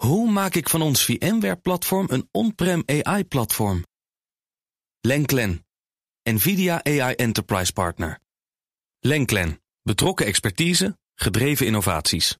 Hoe 0.00 0.30
maak 0.30 0.54
ik 0.54 0.68
van 0.68 0.82
ons 0.82 1.04
VMware-platform 1.04 2.06
een 2.10 2.28
on-prem 2.32 2.82
AI-platform? 2.86 3.84
Lenklen, 5.00 5.66
NVIDIA 6.22 6.84
AI 6.84 7.14
Enterprise 7.14 7.72
Partner. 7.72 8.18
Lenklen, 9.00 9.60
betrokken 9.82 10.26
expertise, 10.26 10.98
gedreven 11.14 11.66
innovaties. 11.66 12.36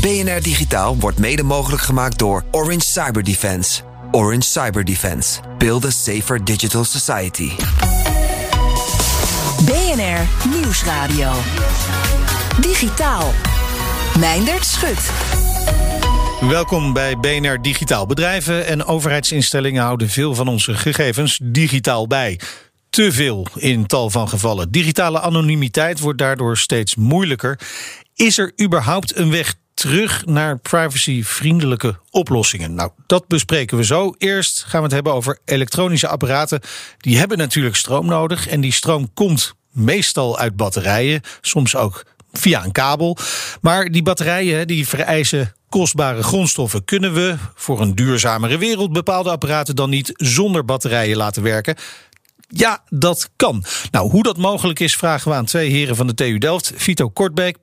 BNR 0.00 0.42
Digitaal 0.42 0.98
wordt 0.98 1.18
mede 1.18 1.42
mogelijk 1.42 1.82
gemaakt 1.82 2.18
door 2.18 2.44
Orange 2.50 2.86
Cyber 2.86 3.24
Defense. 3.24 3.82
Orange 4.10 4.48
Cyber 4.48 4.84
Defense. 4.84 5.40
Build 5.58 5.84
a 5.84 5.90
safer 5.90 6.44
digital 6.44 6.84
society. 6.84 7.50
BNR 9.64 10.48
Nieuwsradio. 10.48 11.32
Digitaal. 12.60 13.32
Meindert 14.18 14.66
Schut. 14.66 15.37
Welkom 16.40 16.92
bij 16.92 17.16
BNR 17.16 17.62
Digitaal. 17.62 18.06
Bedrijven 18.06 18.66
en 18.66 18.84
overheidsinstellingen 18.84 19.82
houden 19.82 20.08
veel 20.08 20.34
van 20.34 20.48
onze 20.48 20.74
gegevens 20.74 21.40
digitaal 21.42 22.06
bij. 22.06 22.40
Te 22.90 23.12
veel 23.12 23.46
in 23.54 23.86
tal 23.86 24.10
van 24.10 24.28
gevallen. 24.28 24.70
Digitale 24.70 25.20
anonimiteit 25.20 26.00
wordt 26.00 26.18
daardoor 26.18 26.56
steeds 26.56 26.94
moeilijker. 26.94 27.60
Is 28.14 28.38
er 28.38 28.52
überhaupt 28.62 29.16
een 29.16 29.30
weg 29.30 29.54
terug 29.74 30.26
naar 30.26 30.58
privacyvriendelijke 30.58 31.98
oplossingen? 32.10 32.74
Nou, 32.74 32.90
dat 33.06 33.26
bespreken 33.26 33.76
we 33.76 33.84
zo. 33.84 34.14
Eerst 34.18 34.62
gaan 34.62 34.80
we 34.80 34.86
het 34.86 34.94
hebben 34.94 35.12
over 35.12 35.38
elektronische 35.44 36.08
apparaten. 36.08 36.60
Die 36.98 37.18
hebben 37.18 37.38
natuurlijk 37.38 37.76
stroom 37.76 38.06
nodig 38.06 38.48
en 38.48 38.60
die 38.60 38.72
stroom 38.72 39.14
komt 39.14 39.54
meestal 39.72 40.38
uit 40.38 40.56
batterijen, 40.56 41.20
soms 41.40 41.76
ook 41.76 42.04
via 42.38 42.64
een 42.64 42.72
kabel. 42.72 43.16
Maar 43.60 43.90
die 43.90 44.02
batterijen 44.02 44.66
die 44.66 44.88
vereisen 44.88 45.52
kostbare 45.68 46.22
grondstoffen. 46.22 46.84
Kunnen 46.84 47.14
we 47.14 47.36
voor 47.54 47.80
een 47.80 47.94
duurzamere 47.94 48.58
wereld 48.58 48.92
bepaalde 48.92 49.30
apparaten 49.30 49.76
dan 49.76 49.90
niet 49.90 50.12
zonder 50.14 50.64
batterijen 50.64 51.16
laten 51.16 51.42
werken? 51.42 51.76
Ja, 52.50 52.82
dat 52.88 53.30
kan. 53.36 53.64
Nou, 53.90 54.10
hoe 54.10 54.22
dat 54.22 54.36
mogelijk 54.36 54.80
is, 54.80 54.96
vragen 54.96 55.30
we 55.30 55.36
aan 55.36 55.44
twee 55.44 55.70
heren 55.70 55.96
van 55.96 56.06
de 56.06 56.14
TU 56.14 56.38
Delft. 56.38 56.72
Vito 56.76 57.08
Kortbeek, 57.08 57.56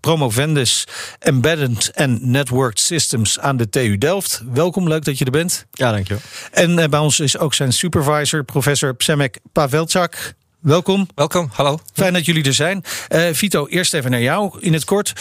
promovendus 0.00 0.86
Embedded 1.18 1.90
and 1.94 2.22
Networked 2.24 2.80
Systems 2.80 3.38
aan 3.38 3.56
de 3.56 3.68
TU 3.68 3.98
Delft. 3.98 4.42
Welkom, 4.52 4.88
leuk 4.88 5.04
dat 5.04 5.18
je 5.18 5.24
er 5.24 5.30
bent. 5.30 5.66
Ja, 5.70 5.90
dankjewel. 5.90 6.22
En 6.50 6.78
eh, 6.78 6.88
bij 6.88 7.00
ons 7.00 7.20
is 7.20 7.38
ook 7.38 7.54
zijn 7.54 7.72
supervisor, 7.72 8.44
professor 8.44 8.94
Psemek 8.94 9.38
Pavelchak. 9.52 10.34
Welkom. 10.62 11.08
Welkom, 11.14 11.48
hallo. 11.52 11.78
Fijn 11.92 12.12
dat 12.12 12.24
jullie 12.24 12.44
er 12.44 12.54
zijn. 12.54 12.84
Uh, 13.08 13.28
Vito, 13.32 13.66
eerst 13.66 13.94
even 13.94 14.10
naar 14.10 14.20
jou 14.20 14.60
in 14.60 14.72
het 14.72 14.84
kort. 14.84 15.12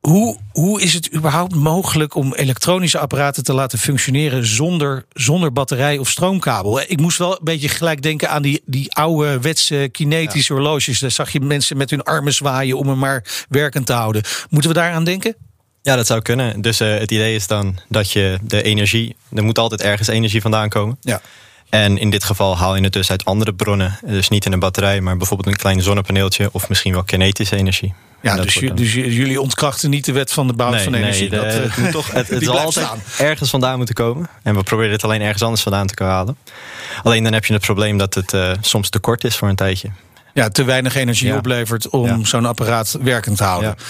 Hoe, 0.00 0.38
hoe 0.52 0.82
is 0.82 0.92
het 0.92 1.14
überhaupt 1.14 1.54
mogelijk 1.54 2.14
om 2.14 2.34
elektronische 2.34 2.98
apparaten 2.98 3.44
te 3.44 3.52
laten 3.52 3.78
functioneren 3.78 4.46
zonder, 4.46 5.04
zonder 5.12 5.52
batterij 5.52 5.98
of 5.98 6.08
stroomkabel? 6.08 6.80
Ik 6.80 7.00
moest 7.00 7.18
wel 7.18 7.32
een 7.32 7.44
beetje 7.44 7.68
gelijk 7.68 8.02
denken 8.02 8.30
aan 8.30 8.42
die, 8.42 8.62
die 8.66 8.92
oude 8.92 9.40
wetse 9.40 9.88
kinetische 9.92 10.52
horloges. 10.52 10.98
Daar 10.98 11.10
zag 11.10 11.30
je 11.30 11.40
mensen 11.40 11.76
met 11.76 11.90
hun 11.90 12.02
armen 12.02 12.34
zwaaien 12.34 12.78
om 12.78 12.88
hem 12.88 12.98
maar 12.98 13.24
werkend 13.48 13.86
te 13.86 13.92
houden. 13.92 14.22
Moeten 14.50 14.70
we 14.70 14.76
daaraan 14.76 15.04
denken? 15.04 15.36
Ja, 15.82 15.96
dat 15.96 16.06
zou 16.06 16.22
kunnen. 16.22 16.60
Dus 16.60 16.80
uh, 16.80 16.98
het 16.98 17.10
idee 17.10 17.34
is 17.34 17.46
dan 17.46 17.78
dat 17.88 18.12
je 18.12 18.38
de 18.42 18.62
energie. 18.62 19.16
Er 19.32 19.44
moet 19.44 19.58
altijd 19.58 19.82
ergens 19.82 20.08
energie 20.08 20.40
vandaan 20.40 20.68
komen. 20.68 20.96
Ja. 21.00 21.20
En 21.68 21.98
in 21.98 22.10
dit 22.10 22.24
geval 22.24 22.56
haal 22.56 22.76
je 22.76 22.82
het 22.82 22.92
dus 22.92 23.10
uit 23.10 23.24
andere 23.24 23.54
bronnen. 23.54 23.98
Dus 24.04 24.28
niet 24.28 24.44
in 24.44 24.52
een 24.52 24.58
batterij, 24.58 25.00
maar 25.00 25.16
bijvoorbeeld 25.16 25.48
een 25.48 25.56
klein 25.56 25.82
zonnepaneeltje 25.82 26.48
of 26.52 26.68
misschien 26.68 26.92
wel 26.92 27.04
kinetische 27.04 27.56
energie. 27.56 27.94
Ja, 28.22 28.36
dus, 28.36 28.54
dus, 28.74 28.92
jullie 28.92 29.40
ontkrachten 29.40 29.90
niet 29.90 30.04
de 30.04 30.12
wet 30.12 30.32
van 30.32 30.46
de 30.46 30.52
bouw 30.52 30.78
van 30.78 30.94
energie. 30.94 31.30
Nee, 31.30 31.40
dat, 31.40 31.52
het, 31.62 31.76
moet 31.76 31.90
toch, 31.90 32.12
het, 32.12 32.28
het 32.28 32.44
zal 32.44 32.58
altijd 32.58 32.86
staan. 32.86 33.26
ergens 33.26 33.50
vandaan 33.50 33.76
moeten 33.76 33.94
komen. 33.94 34.28
En 34.42 34.54
we 34.54 34.62
proberen 34.62 34.92
het 34.92 35.04
alleen 35.04 35.20
ergens 35.20 35.42
anders 35.42 35.62
vandaan 35.62 35.86
te 35.86 36.04
halen. 36.04 36.36
Alleen 37.02 37.22
dan 37.22 37.32
heb 37.32 37.44
je 37.44 37.52
het 37.52 37.62
probleem 37.62 37.98
dat 37.98 38.14
het 38.14 38.32
uh, 38.32 38.52
soms 38.60 38.88
te 38.88 38.98
kort 38.98 39.24
is 39.24 39.36
voor 39.36 39.48
een 39.48 39.56
tijdje. 39.56 39.88
Ja, 40.36 40.48
te 40.48 40.64
weinig 40.64 40.94
energie 40.94 41.28
ja. 41.28 41.36
oplevert 41.36 41.88
om 41.88 42.06
ja. 42.06 42.24
zo'n 42.24 42.46
apparaat 42.46 42.98
werkend 43.00 43.36
te 43.36 43.44
houden. 43.44 43.68
Ja. 43.78 43.84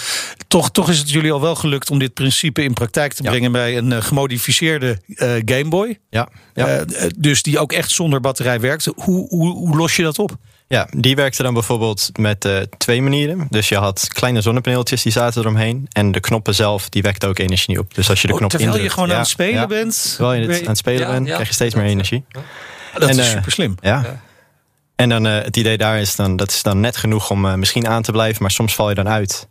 Toch, 0.47 0.71
toch 0.71 0.89
is 0.89 0.97
het 0.97 1.09
jullie 1.09 1.31
al 1.31 1.41
wel 1.41 1.55
gelukt 1.55 1.89
om 1.89 1.99
dit 1.99 2.13
principe 2.13 2.63
in 2.63 2.73
praktijk 2.73 3.13
te 3.13 3.23
brengen 3.23 3.51
bij 3.51 3.77
een 3.77 3.91
uh, 3.91 4.01
gemodificeerde 4.01 4.99
uh, 5.07 5.31
Game 5.45 5.67
Boy. 5.67 5.99
Ja. 6.09 6.27
Uh, 6.53 6.81
dus 7.17 7.41
die 7.41 7.59
ook 7.59 7.71
echt 7.71 7.91
zonder 7.91 8.19
batterij 8.19 8.59
werkt. 8.59 8.85
Hoe, 8.95 9.27
hoe, 9.27 9.53
hoe 9.53 9.77
los 9.77 9.95
je 9.95 10.03
dat 10.03 10.19
op? 10.19 10.37
Ja, 10.67 10.87
die 10.97 11.15
werkte 11.15 11.43
dan 11.43 11.53
bijvoorbeeld 11.53 12.09
met 12.19 12.45
uh, 12.45 12.57
twee 12.77 13.01
manieren. 13.01 13.47
Dus 13.49 13.69
je 13.69 13.77
had 13.77 14.07
kleine 14.07 14.41
zonnepaneeltjes 14.41 15.01
die 15.01 15.11
zaten 15.11 15.41
eromheen. 15.41 15.87
En 15.91 16.11
de 16.11 16.19
knoppen 16.19 16.55
zelf, 16.55 16.89
die 16.89 17.01
wekten 17.01 17.29
ook 17.29 17.39
energie 17.39 17.69
niet 17.69 17.79
op. 17.79 17.95
Dus 17.95 18.09
als 18.09 18.21
je 18.21 18.27
de 18.27 18.33
oh, 18.33 18.39
knop 18.39 18.49
terwijl 18.49 18.71
indrukt, 18.71 18.89
je 18.89 18.93
gewoon 18.93 19.09
ja, 19.09 19.15
aan 19.15 19.21
het 19.21 19.29
spelen 19.29 19.53
ja, 19.53 19.67
bent? 19.67 20.15
Terwijl 20.15 20.41
je 20.41 20.47
het 20.47 20.61
aan 20.61 20.67
het 20.67 20.77
spelen 20.77 21.07
bent, 21.07 21.25
krijg 21.25 21.47
je 21.47 21.53
steeds 21.53 21.75
meer 21.75 21.85
energie. 21.85 22.25
Dat 22.93 23.09
en, 23.09 23.19
is 23.19 23.29
super 23.29 23.51
slim. 23.51 23.75
Ja. 23.81 24.21
En 24.97 25.09
dan 25.09 25.27
uh, 25.27 25.41
het 25.41 25.57
idee 25.57 25.77
daar 25.77 25.99
is 25.99 26.15
dan, 26.15 26.35
dat 26.35 26.51
is 26.51 26.63
dan 26.63 26.79
net 26.79 26.97
genoeg 26.97 27.29
om 27.29 27.45
uh, 27.45 27.53
misschien 27.53 27.87
aan 27.87 28.01
te 28.01 28.11
blijven. 28.11 28.41
Maar 28.41 28.51
soms 28.51 28.75
val 28.75 28.89
je 28.89 28.95
dan 28.95 29.07
uit. 29.07 29.47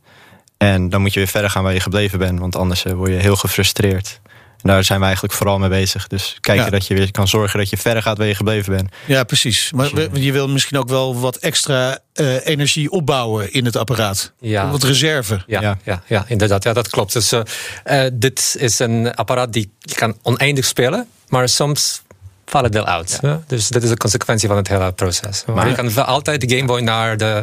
En 0.56 0.88
dan 0.88 1.00
moet 1.00 1.12
je 1.12 1.18
weer 1.18 1.28
verder 1.28 1.50
gaan 1.50 1.62
waar 1.62 1.72
je 1.72 1.80
gebleven 1.80 2.18
bent. 2.18 2.38
Want 2.38 2.56
anders 2.56 2.82
word 2.82 3.10
je 3.10 3.16
heel 3.16 3.36
gefrustreerd. 3.36 4.20
En 4.62 4.72
daar 4.72 4.84
zijn 4.84 4.98
we 4.98 5.04
eigenlijk 5.04 5.34
vooral 5.34 5.58
mee 5.58 5.68
bezig. 5.68 6.06
Dus 6.06 6.36
kijken 6.40 6.64
ja. 6.64 6.70
dat 6.70 6.86
je 6.86 6.94
weer 6.94 7.10
kan 7.10 7.28
zorgen 7.28 7.58
dat 7.58 7.70
je 7.70 7.76
verder 7.76 8.02
gaat 8.02 8.18
waar 8.18 8.26
je 8.26 8.34
gebleven 8.34 8.76
bent. 8.76 8.90
Ja, 9.06 9.24
precies. 9.24 9.72
Maar 9.74 9.94
je, 9.94 10.10
je 10.12 10.32
wil 10.32 10.48
misschien 10.48 10.78
ook 10.78 10.88
wel 10.88 11.20
wat 11.20 11.36
extra 11.36 11.98
uh, 12.14 12.46
energie 12.46 12.90
opbouwen 12.90 13.52
in 13.52 13.64
het 13.64 13.76
apparaat. 13.76 14.32
Ja. 14.40 14.70
Wat 14.70 14.82
reserve. 14.82 15.42
Ja, 15.46 15.60
ja. 15.60 15.78
ja, 15.84 16.02
ja 16.06 16.24
inderdaad. 16.28 16.62
Ja, 16.62 16.72
dat 16.72 16.88
klopt. 16.88 17.12
Dus 17.12 17.32
uh, 17.32 17.40
uh, 17.84 18.06
dit 18.12 18.56
is 18.58 18.78
een 18.78 19.14
apparaat 19.14 19.52
die 19.52 19.70
je 19.78 19.94
kan 19.94 20.16
oneindig 20.22 20.64
spelen. 20.64 21.08
Maar 21.28 21.48
soms 21.48 22.02
vallen 22.46 22.70
deel 22.70 22.86
uit. 22.86 23.18
Ja. 23.22 23.40
Dus 23.46 23.68
dat 23.68 23.82
is 23.82 23.88
de 23.88 23.96
consequentie 23.96 24.48
van 24.48 24.56
het 24.56 24.68
hele 24.68 24.92
proces. 24.92 25.44
Maar, 25.46 25.56
maar 25.56 25.68
je 25.68 25.74
kan 25.74 26.06
altijd 26.06 26.40
de 26.40 26.56
Game 26.56 26.66
Boy 26.66 26.80
naar 26.80 27.16
de 27.16 27.42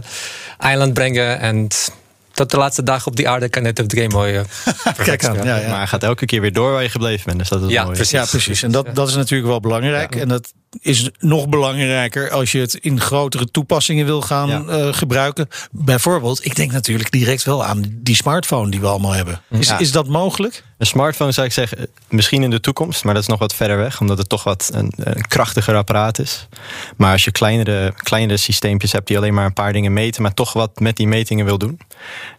eiland 0.57 0.93
brengen 0.93 1.39
en 1.39 1.67
tot 2.33 2.51
de 2.51 2.57
laatste 2.57 2.83
dag 2.83 3.07
op 3.07 3.15
die 3.15 3.29
aarde 3.29 3.49
kan 3.49 3.63
net 3.63 3.79
op 3.79 3.89
de 3.89 3.97
Game 3.97 4.09
Boy. 4.09 4.45
Kijk 5.03 5.25
aan, 5.25 5.35
ja, 5.35 5.57
ja. 5.57 5.69
Maar 5.69 5.77
hij 5.77 5.87
gaat 5.87 6.03
elke 6.03 6.25
keer 6.25 6.41
weer 6.41 6.53
door 6.53 6.71
waar 6.71 6.83
je 6.83 6.89
gebleven 6.89 7.25
bent. 7.25 7.39
Dus 7.39 7.49
dat 7.49 7.61
is 7.61 7.69
ja, 7.69 7.83
mooi. 7.83 7.95
Precies. 7.95 8.11
Ja, 8.11 8.25
precies. 8.25 8.63
En 8.63 8.71
dat, 8.71 8.95
dat 8.95 9.07
is 9.07 9.15
natuurlijk 9.15 9.49
wel 9.49 9.59
belangrijk. 9.59 10.15
En 10.15 10.27
dat 10.27 10.53
is 10.81 11.09
nog 11.19 11.47
belangrijker 11.47 12.31
als 12.31 12.51
je 12.51 12.59
het 12.59 12.73
in 12.73 13.00
grotere 13.00 13.51
toepassingen 13.51 14.06
wil 14.06 14.22
gaan 14.22 14.50
ja. 14.50 14.63
uh, 14.67 14.94
gebruiken. 14.94 15.47
Bijvoorbeeld, 15.72 16.45
ik 16.45 16.56
denk 16.56 16.72
natuurlijk 16.72 17.11
direct 17.11 17.44
wel 17.44 17.66
aan 17.66 17.84
die 17.89 18.16
smartphone 18.16 18.72
die 18.72 18.79
we 18.79 18.88
allemaal 18.88 19.12
hebben. 19.12 19.41
Is, 19.50 19.67
ja. 19.67 19.78
is 19.78 19.91
dat 19.91 20.07
mogelijk? 20.07 20.63
Een 20.78 20.85
smartphone 20.85 21.31
zou 21.31 21.47
ik 21.47 21.53
zeggen, 21.53 21.88
misschien 22.09 22.44
in 22.44 22.50
de 22.50 22.59
toekomst, 22.59 23.03
maar 23.03 23.13
dat 23.13 23.23
is 23.23 23.29
nog 23.29 23.39
wat 23.39 23.56
verder 23.56 23.78
weg, 23.78 24.01
omdat 24.01 24.17
het 24.17 24.29
toch 24.29 24.44
wat 24.44 24.69
een, 24.73 24.94
een 24.95 25.28
krachtiger 25.28 25.75
apparaat 25.75 26.19
is. 26.19 26.47
Maar 26.97 27.12
als 27.12 27.23
je 27.23 27.31
kleinere, 27.31 27.94
kleinere 27.97 28.38
systeempjes 28.38 28.91
hebt 28.91 29.07
die 29.07 29.17
alleen 29.17 29.33
maar 29.33 29.45
een 29.45 29.53
paar 29.53 29.73
dingen 29.73 29.94
meten, 29.94 30.22
maar 30.22 30.33
toch 30.33 30.53
wat 30.53 30.79
met 30.79 30.95
die 30.95 31.07
metingen 31.07 31.45
wil 31.45 31.57
doen, 31.57 31.79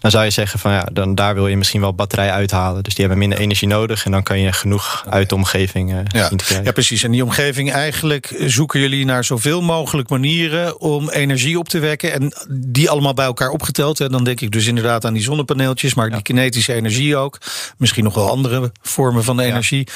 dan 0.01 0.11
zou 0.11 0.25
je 0.25 0.31
zeggen 0.31 0.59
van 0.59 0.73
ja, 0.73 0.89
dan 0.93 1.15
daar 1.15 1.35
wil 1.35 1.49
je 1.49 1.57
misschien 1.57 1.81
wel 1.81 1.95
batterij 1.95 2.31
uithalen. 2.31 2.83
Dus 2.83 2.95
die 2.95 3.05
hebben 3.05 3.19
minder 3.19 3.39
energie 3.39 3.69
nodig 3.69 4.05
en 4.05 4.11
dan 4.11 4.23
kan 4.23 4.41
je 4.41 4.53
genoeg 4.53 5.05
uit 5.09 5.29
de 5.29 5.35
omgeving 5.35 5.93
uh, 5.93 5.99
ja. 6.09 6.29
zien 6.29 6.37
te 6.37 6.45
krijgen. 6.45 6.67
Ja, 6.67 6.73
precies. 6.73 7.03
En 7.03 7.11
die 7.11 7.25
omgeving 7.25 7.73
eigenlijk 7.73 8.24
zoeken 8.39 8.81
jullie 8.81 9.05
naar 9.05 9.25
zoveel 9.25 9.63
mogelijk 9.63 10.09
manieren 10.09 10.81
om 10.81 11.11
energie 11.11 11.59
op 11.59 11.69
te 11.69 11.79
wekken. 11.79 12.13
En 12.13 12.33
die 12.51 12.91
allemaal 12.91 13.15
bij 13.15 13.25
elkaar 13.25 13.51
opgeteld. 13.51 14.01
En 14.01 14.11
dan 14.11 14.25
denk 14.25 14.41
ik 14.41 14.51
dus 14.51 14.67
inderdaad 14.67 15.05
aan 15.05 15.13
die 15.13 15.23
zonnepaneeltjes, 15.23 15.95
maar 15.95 16.07
ja. 16.09 16.13
die 16.13 16.23
kinetische 16.23 16.75
energie 16.75 17.17
ook. 17.17 17.39
Misschien 17.77 18.05
nog 18.05 18.15
wel 18.15 18.29
andere 18.29 18.73
vormen 18.83 19.25
van 19.25 19.41
energie. 19.41 19.89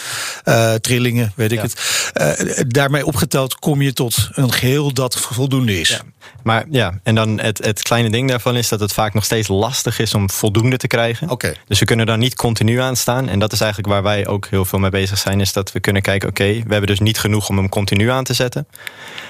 Ja. 0.45 0.73
Uh, 0.73 0.75
trillingen, 0.75 1.33
weet 1.37 1.53
ik 1.53 1.61
het. 1.61 2.11
Uh, 2.21 2.65
daarmee 2.67 3.07
opgeteld 3.07 3.55
kom 3.55 3.83
je 3.83 3.93
tot 3.93 4.29
een 4.33 4.53
geheel 4.53 4.93
dat 4.93 5.17
voldoende 5.17 5.81
is. 5.81 6.01
Maar 6.43 6.65
ja, 6.71 7.01
en 7.03 7.15
dan 7.15 7.41
het, 7.41 7.65
het 7.65 7.83
kleine 7.83 8.11
ding 8.11 8.29
daarvan 8.29 8.57
is 8.57 8.69
dat 8.69 8.81
het 8.81 8.93
vaak 8.93 9.15
nog 9.15 9.25
steeds 9.25 9.49
lastig 9.49 9.99
is 9.99 10.15
om 10.15 10.31
voldoende 10.31 10.77
te 10.77 10.87
krijgen. 10.87 11.31
Oké. 11.31 11.47
Okay. 11.47 11.57
Dus 11.67 11.79
we 11.79 11.85
kunnen 11.85 12.07
daar 12.07 12.19
niet 12.19 12.35
continu 12.35 12.81
aan 12.81 12.97
staan. 12.97 13.29
En 13.29 13.39
dat 13.39 13.53
is 13.53 13.61
eigenlijk 13.61 13.93
waar 13.93 14.03
wij 14.03 14.27
ook 14.27 14.47
heel 14.47 14.65
veel 14.65 14.79
mee 14.79 14.91
bezig 14.91 15.19
zijn. 15.19 15.41
Is 15.41 15.53
dat 15.53 15.73
we 15.73 15.81
kunnen 15.81 16.03
kijken, 16.03 16.29
oké, 16.29 16.43
okay, 16.43 16.55
we 16.55 16.71
hebben 16.71 16.91
dus 16.91 17.01
niet 17.01 17.19
genoeg 17.19 17.49
om 17.49 17.57
hem 17.57 17.69
continu 17.69 18.11
aan 18.11 18.18
te 18.25 18.35
zetten. 18.35 18.67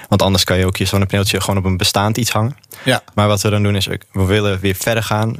Want 0.07 0.21
anders 0.21 0.43
kan 0.43 0.57
je 0.57 0.65
ook 0.65 0.77
je 0.77 0.85
zonnepaneeltje 0.85 1.41
gewoon 1.41 1.59
op 1.59 1.65
een 1.65 1.77
bestaand 1.77 2.17
iets 2.17 2.31
hangen. 2.31 2.57
Ja. 2.83 3.01
Maar 3.13 3.27
wat 3.27 3.41
we 3.41 3.49
dan 3.49 3.63
doen 3.63 3.75
is, 3.75 3.87
we 4.11 4.25
willen 4.25 4.59
weer 4.59 4.75
verder 4.75 5.03
gaan. 5.03 5.35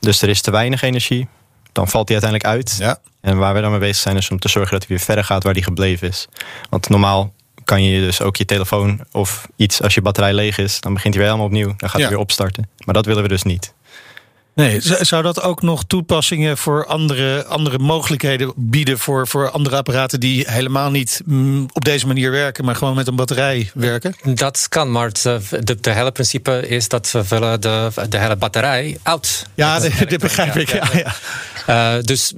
Dus 0.00 0.22
er 0.22 0.28
is 0.28 0.40
te 0.40 0.50
weinig 0.50 0.82
energie. 0.82 1.28
Dan 1.72 1.88
valt 1.88 2.08
hij 2.08 2.20
uiteindelijk 2.22 2.58
uit. 2.60 2.76
Ja. 2.78 2.98
En 3.20 3.38
waar 3.38 3.54
we 3.54 3.60
dan 3.60 3.70
mee 3.70 3.80
bezig 3.80 3.96
zijn 3.96 4.16
is 4.16 4.30
om 4.30 4.38
te 4.38 4.48
zorgen 4.48 4.72
dat 4.72 4.86
hij 4.86 4.96
weer 4.96 5.04
verder 5.06 5.24
gaat 5.24 5.42
waar 5.42 5.52
hij 5.52 5.62
gebleven 5.62 6.08
is. 6.08 6.26
Want 6.70 6.88
normaal 6.88 7.32
kan 7.64 7.82
je 7.82 8.00
dus 8.00 8.20
ook 8.20 8.36
je 8.36 8.44
telefoon 8.44 9.00
of 9.12 9.48
iets, 9.56 9.82
als 9.82 9.94
je 9.94 10.02
batterij 10.02 10.32
leeg 10.32 10.58
is, 10.58 10.80
dan 10.80 10.94
begint 10.94 11.14
hij 11.14 11.22
weer 11.22 11.32
helemaal 11.32 11.50
opnieuw. 11.52 11.66
Dan 11.76 11.88
gaat 11.88 11.92
hij 11.92 12.00
Ja. 12.02 12.08
weer 12.08 12.18
opstarten. 12.18 12.68
Maar 12.84 12.94
dat 12.94 13.06
willen 13.06 13.22
we 13.22 13.28
dus 13.28 13.42
niet. 13.42 13.72
Nee, 14.58 14.80
zou 15.00 15.22
dat 15.22 15.42
ook 15.42 15.62
nog 15.62 15.84
toepassingen 15.86 16.58
voor 16.58 16.86
andere, 16.86 17.44
andere 17.44 17.78
mogelijkheden 17.78 18.52
bieden 18.56 18.98
voor, 18.98 19.28
voor 19.28 19.50
andere 19.50 19.76
apparaten 19.76 20.20
die 20.20 20.44
helemaal 20.48 20.90
niet 20.90 21.20
mm, 21.24 21.68
op 21.72 21.84
deze 21.84 22.06
manier 22.06 22.30
werken, 22.30 22.64
maar 22.64 22.76
gewoon 22.76 22.94
met 22.94 23.06
een 23.06 23.16
batterij 23.16 23.70
werken? 23.74 24.14
Dat 24.22 24.66
kan, 24.68 24.90
maar 24.90 25.06
het 25.06 25.22
de, 25.22 25.80
de 25.80 25.90
hele 25.90 26.12
principe 26.12 26.68
is 26.68 26.88
dat 26.88 27.10
we 27.10 27.24
willen 27.28 27.60
de, 27.60 27.90
de 28.08 28.18
hele 28.18 28.36
batterij 28.36 28.98
uit. 29.02 29.46
Ja, 29.54 29.78
dat 29.78 30.18
begrijp 30.28 30.56
ik. 30.56 30.72
Ja, 30.72 30.88
ja. 30.92 31.96
Uh, 31.96 32.02
dus 32.02 32.32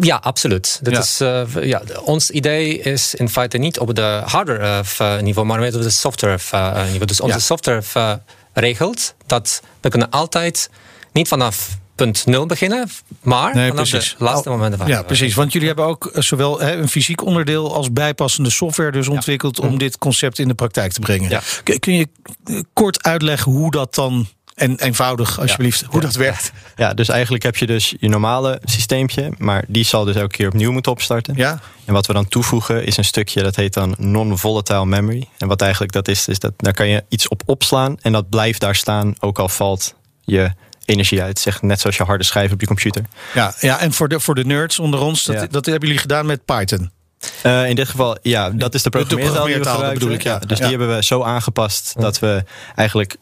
ja, 0.00 0.16
absoluut. 0.16 0.78
Dat 0.82 0.98
Is, 0.98 1.20
uh, 1.20 1.42
ja, 1.60 1.82
ons 2.04 2.30
idee 2.30 2.78
is 2.78 3.14
in 3.14 3.28
feite 3.28 3.58
niet 3.58 3.78
op 3.78 3.94
de 3.94 4.22
hardware 4.24 4.84
uh, 5.00 5.20
niveau, 5.20 5.48
maar 5.48 5.58
meer 5.58 5.74
op 5.74 5.82
de 5.82 5.90
software 5.90 6.38
niveau. 6.84 7.04
Dus 7.04 7.20
onze 7.20 7.40
software 7.40 8.20
regelt 8.52 9.14
dat 9.26 9.62
we 9.80 9.88
kunnen 9.88 10.10
altijd 10.10 10.70
niet 11.16 11.28
vanaf 11.28 11.78
punt 11.94 12.26
nul 12.26 12.46
beginnen, 12.46 12.88
maar 13.22 13.54
nee, 13.54 13.68
vanaf 13.68 13.88
precies. 13.88 14.14
de 14.18 14.24
laatste 14.24 14.50
momenten 14.50 14.78
van. 14.78 14.88
Ja, 14.88 15.02
precies. 15.02 15.34
Want 15.34 15.52
jullie 15.52 15.66
hebben 15.66 15.86
ook 15.86 16.10
zowel 16.14 16.60
hè, 16.60 16.76
een 16.76 16.88
fysiek 16.88 17.24
onderdeel 17.24 17.74
als 17.74 17.92
bijpassende 17.92 18.50
software 18.50 18.92
dus 18.92 19.08
ontwikkeld 19.08 19.60
om 19.60 19.78
dit 19.78 19.98
concept 19.98 20.38
in 20.38 20.48
de 20.48 20.54
praktijk 20.54 20.92
te 20.92 21.00
brengen. 21.00 21.40
Kun 21.78 21.94
je 21.94 22.08
kort 22.72 23.02
uitleggen 23.02 23.52
hoe 23.52 23.70
dat 23.70 23.94
dan 23.94 24.26
en 24.54 24.78
eenvoudig, 24.78 25.40
alsjeblieft, 25.40 25.84
hoe 25.88 26.00
dat 26.00 26.14
werkt. 26.14 26.52
Ja, 26.76 26.94
dus 26.94 27.08
eigenlijk 27.08 27.42
heb 27.42 27.56
je 27.56 27.66
dus 27.66 27.94
je 28.00 28.08
normale 28.08 28.60
systeempje, 28.64 29.32
maar 29.38 29.64
die 29.68 29.84
zal 29.84 30.04
dus 30.04 30.16
elke 30.16 30.36
keer 30.36 30.48
opnieuw 30.48 30.72
moeten 30.72 30.92
opstarten. 30.92 31.34
Ja. 31.36 31.60
En 31.84 31.92
wat 31.92 32.06
we 32.06 32.12
dan 32.12 32.28
toevoegen 32.28 32.84
is 32.84 32.96
een 32.96 33.04
stukje 33.04 33.42
dat 33.42 33.56
heet 33.56 33.74
dan 33.74 33.94
non-volatile 33.98 34.86
memory. 34.86 35.28
En 35.38 35.48
wat 35.48 35.60
eigenlijk 35.60 35.92
dat 35.92 36.08
is, 36.08 36.28
is 36.28 36.38
dat 36.38 36.52
daar 36.56 36.74
kan 36.74 36.88
je 36.88 37.04
iets 37.08 37.28
op 37.28 37.42
opslaan 37.46 37.96
en 38.00 38.12
dat 38.12 38.28
blijft 38.28 38.60
daar 38.60 38.74
staan, 38.74 39.14
ook 39.20 39.38
al 39.38 39.48
valt 39.48 39.94
je 40.24 40.52
energie 40.86 41.22
uit. 41.22 41.38
Zeg, 41.38 41.62
net 41.62 41.80
zoals 41.80 41.96
je 41.96 42.02
harde 42.02 42.24
schijf 42.24 42.52
op 42.52 42.60
je 42.60 42.66
computer. 42.66 43.02
Ja, 43.34 43.54
ja 43.60 43.80
en 43.80 43.92
voor 43.92 44.08
de, 44.08 44.20
voor 44.20 44.34
de 44.34 44.44
nerds 44.44 44.78
onder 44.78 45.00
ons, 45.00 45.24
dat, 45.24 45.52
dat 45.52 45.66
hebben 45.66 45.88
jullie 45.88 46.02
gedaan 46.02 46.26
met 46.26 46.44
Python. 46.44 46.90
Uh, 47.42 47.68
in 47.68 47.74
dit 47.74 47.88
geval, 47.88 48.18
ja, 48.22 48.50
dat 48.50 48.74
is 48.74 48.82
de 48.82 48.90
programmeertaal 48.90 49.92
bedoel 49.92 50.10
ik. 50.10 50.22
Ja. 50.22 50.38
Dus 50.38 50.58
die 50.58 50.68
hebben 50.68 50.94
we 50.94 51.04
zo 51.04 51.22
aangepast 51.22 51.94
dat 52.00 52.18
we 52.18 52.44
eigenlijk 52.74 53.16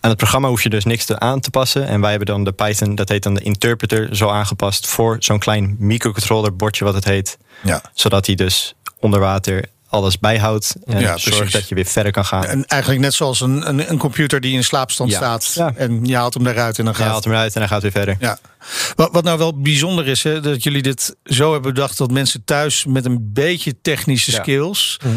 aan 0.00 0.10
het 0.10 0.18
programma 0.18 0.48
hoef 0.48 0.62
je 0.62 0.68
dus 0.68 0.84
niks 0.84 1.04
te 1.04 1.18
aan 1.18 1.40
te 1.40 1.50
passen. 1.50 1.86
En 1.86 2.00
wij 2.00 2.10
hebben 2.10 2.28
dan 2.28 2.44
de 2.44 2.52
Python, 2.52 2.94
dat 2.94 3.08
heet 3.08 3.22
dan 3.22 3.34
de 3.34 3.40
interpreter, 3.40 4.16
zo 4.16 4.28
aangepast 4.28 4.86
voor 4.86 5.16
zo'n 5.18 5.38
klein 5.38 5.76
microcontroller 5.78 6.56
bordje 6.56 6.84
wat 6.84 6.94
het 6.94 7.04
heet. 7.04 7.38
Ja. 7.62 7.82
Zodat 7.94 8.26
hij 8.26 8.34
dus 8.34 8.74
onder 9.00 9.20
water 9.20 9.64
alles 9.88 10.18
bijhoudt. 10.18 10.74
En 10.84 11.00
ja, 11.00 11.16
zorgt 11.16 11.52
dat 11.52 11.68
je 11.68 11.74
weer 11.74 11.84
verder 11.84 12.12
kan 12.12 12.24
gaan. 12.24 12.44
En 12.44 12.64
eigenlijk 12.64 13.02
net 13.02 13.14
zoals 13.14 13.40
een, 13.40 13.68
een, 13.68 13.90
een 13.90 13.98
computer 13.98 14.40
die 14.40 14.54
in 14.54 14.64
slaapstand 14.64 15.12
staat. 15.12 15.52
Ja. 15.54 15.72
En 15.76 16.04
je 16.04 16.16
haalt 16.16 16.34
hem 16.34 16.46
eruit 16.46 16.78
en 16.78 16.84
dan 16.84 16.94
gaat... 16.94 17.04
Je 17.04 17.10
haalt 17.10 17.24
hem 17.24 17.32
eruit 17.32 17.54
en 17.54 17.60
dan 17.60 17.68
gaat 17.68 17.82
weer 17.82 17.90
verder. 17.90 18.16
Ja. 18.20 18.38
Wat, 18.94 19.12
wat 19.12 19.24
nou 19.24 19.38
wel 19.38 19.60
bijzonder 19.60 20.06
is, 20.08 20.22
hè, 20.22 20.40
dat 20.40 20.62
jullie 20.62 20.82
dit 20.82 21.16
zo 21.24 21.52
hebben 21.52 21.74
bedacht... 21.74 21.98
dat 21.98 22.10
mensen 22.10 22.44
thuis 22.44 22.84
met 22.84 23.04
een 23.04 23.32
beetje 23.32 23.80
technische 23.82 24.30
skills... 24.30 24.98
Mhm. 25.04 25.14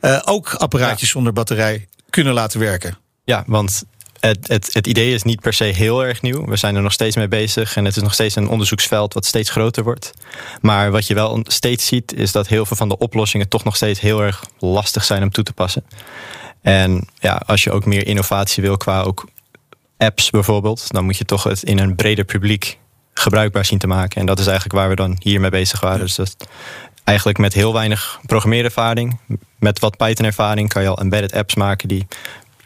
Uh, 0.00 0.20
ook 0.24 0.54
apparaatjes 0.54 1.10
zonder 1.10 1.32
batterij 1.32 1.88
kunnen 2.10 2.34
laten 2.34 2.60
werken. 2.60 2.98
Ja, 3.24 3.44
want 3.46 3.84
het, 4.20 4.48
het, 4.48 4.74
het, 4.74 4.86
idee 4.86 5.14
is 5.14 5.22
niet 5.22 5.40
per 5.40 5.52
se 5.52 5.64
heel 5.64 6.04
erg 6.04 6.22
nieuw. 6.22 6.44
We 6.44 6.56
zijn 6.56 6.76
er 6.76 6.82
nog 6.82 6.92
steeds 6.92 7.16
mee 7.16 7.28
bezig 7.28 7.76
en 7.76 7.84
het 7.84 7.96
is 7.96 8.02
nog 8.02 8.12
steeds 8.12 8.36
een 8.36 8.48
onderzoeksveld 8.48 9.14
wat 9.14 9.24
steeds 9.24 9.50
groter 9.50 9.84
wordt. 9.84 10.12
Maar 10.60 10.90
wat 10.90 11.06
je 11.06 11.14
wel 11.14 11.40
steeds 11.42 11.86
ziet, 11.86 12.14
is 12.14 12.32
dat 12.32 12.48
heel 12.48 12.66
veel 12.66 12.76
van 12.76 12.88
de 12.88 12.98
oplossingen 12.98 13.48
toch 13.48 13.64
nog 13.64 13.76
steeds 13.76 14.00
heel 14.00 14.22
erg 14.22 14.44
lastig 14.58 15.04
zijn 15.04 15.22
om 15.22 15.30
toe 15.30 15.44
te 15.44 15.52
passen. 15.52 15.84
En 16.62 17.08
ja, 17.18 17.42
als 17.46 17.64
je 17.64 17.72
ook 17.72 17.84
meer 17.84 18.06
innovatie 18.06 18.62
wil 18.62 18.76
qua 18.76 19.02
ook 19.02 19.28
apps 19.96 20.30
bijvoorbeeld, 20.30 20.92
dan 20.92 21.04
moet 21.04 21.16
je 21.16 21.24
toch 21.24 21.42
het 21.42 21.62
in 21.62 21.78
een 21.78 21.94
breder 21.94 22.24
publiek 22.24 22.78
gebruikbaar 23.12 23.64
zien 23.64 23.78
te 23.78 23.86
maken. 23.86 24.20
En 24.20 24.26
dat 24.26 24.38
is 24.38 24.46
eigenlijk 24.46 24.78
waar 24.78 24.88
we 24.88 24.94
dan 24.94 25.16
hiermee 25.18 25.50
bezig 25.50 25.80
waren. 25.80 26.00
Dus 26.00 26.14
dat 26.14 26.48
eigenlijk 27.04 27.38
met 27.38 27.52
heel 27.52 27.72
weinig 27.72 28.20
programmeerervaring, 28.26 29.18
met 29.58 29.78
wat 29.78 29.96
Python-ervaring, 29.96 30.68
kan 30.68 30.82
je 30.82 30.88
al 30.88 30.98
embedded 30.98 31.32
apps 31.32 31.54
maken 31.54 31.88
die 31.88 32.06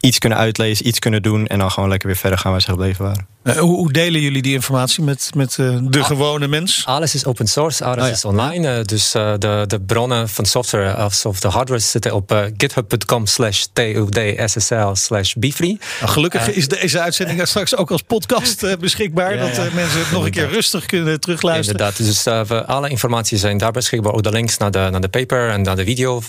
iets 0.05 0.19
kunnen 0.19 0.37
uitlezen, 0.37 0.87
iets 0.87 0.99
kunnen 0.99 1.21
doen 1.21 1.47
en 1.47 1.59
dan 1.59 1.71
gewoon 1.71 1.89
lekker 1.89 2.07
weer 2.07 2.17
verder 2.17 2.39
gaan 2.39 2.51
waar 2.51 2.61
ze 2.61 2.69
gebleven 2.69 3.05
waren. 3.05 3.32
Uh, 3.43 3.57
hoe, 3.57 3.91
delen 3.91 4.21
jullie 4.21 4.41
die 4.41 4.53
informatie 4.53 5.03
met, 5.03 5.29
met 5.35 5.57
uh, 5.57 5.77
de 5.81 6.03
gewone 6.03 6.47
mens? 6.47 6.85
Alles 6.85 7.15
is 7.15 7.25
open 7.25 7.47
source, 7.47 7.83
alles 7.83 8.05
oh, 8.05 8.11
is 8.11 8.25
online. 8.25 8.77
Uh, 8.77 8.83
dus 8.83 9.11
de, 9.11 9.63
de 9.67 9.81
bronnen 9.81 10.29
van 10.29 10.45
software 10.45 11.05
of, 11.05 11.39
de 11.39 11.47
hardware 11.47 11.81
zitten 11.81 12.13
op 12.13 12.51
github.com 12.57 13.25
slash 13.25 13.65
tudssl 13.73 14.93
slash 14.93 15.33
befree. 15.33 15.79
Nou, 15.99 16.11
gelukkig 16.11 16.51
is 16.51 16.67
deze 16.67 16.99
uitzending 16.99 17.47
straks 17.47 17.75
ook 17.75 17.91
als 17.91 18.01
podcast 18.01 18.79
beschikbaar. 18.79 19.37
dat 19.37 19.73
mensen 19.73 19.99
het 19.99 20.11
nog 20.11 20.25
een 20.25 20.31
keer 20.31 20.49
rustig 20.49 20.85
kunnen 20.85 21.19
terugluisteren. 21.19 21.79
Inderdaad, 21.79 22.53
dus 22.53 22.67
alle 22.67 22.89
informatie 22.89 23.37
zijn 23.37 23.57
daar 23.57 23.71
beschikbaar. 23.71 24.13
Ook 24.13 24.23
de 24.23 24.31
links 24.31 24.57
naar 24.57 24.71
de, 24.71 24.87
naar 24.91 25.01
de 25.01 25.09
paper 25.09 25.49
en 25.49 25.61
naar 25.61 25.75
de 25.75 25.83
video 25.83 26.21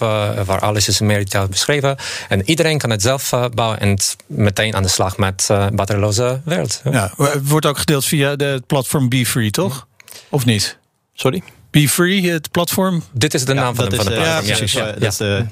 waar 0.44 0.60
alles 0.60 0.88
is 0.88 1.00
meer 1.00 1.18
detail 1.18 1.48
beschreven. 1.48 1.96
En 2.28 2.48
iedereen 2.48 2.78
kan 2.78 2.90
het 2.90 3.02
zelf 3.02 3.30
bouwen 3.54 3.80
en 3.80 3.98
meteen 4.26 4.74
aan 4.74 4.82
de 4.82 4.88
slag 4.88 5.16
met 5.16 5.46
batteriloze 5.72 6.40
wereld. 6.44 6.80
Ja 6.90 7.03
het 7.16 7.48
wordt 7.48 7.66
ook 7.66 7.78
gedeeld 7.78 8.04
via 8.04 8.36
het 8.36 8.66
platform 8.66 9.08
Be 9.08 9.26
Free, 9.26 9.50
toch? 9.50 9.86
Of 10.28 10.44
niet? 10.44 10.78
Sorry? 11.14 11.42
Be 11.70 11.88
Free, 11.88 12.30
het 12.30 12.50
platform? 12.50 13.02
Dit 13.12 13.34
is 13.34 13.44
de 13.44 13.54
naam 13.54 13.74
van, 13.74 13.88
de, 13.88 13.96
van 13.96 14.04
de 14.04 14.12
platform. 14.12 14.46
Ja, 14.46 14.54
precies. 14.54 14.72
Ja, 14.72 14.92
dat 14.92 15.02
is 15.02 15.16
de 15.16 15.46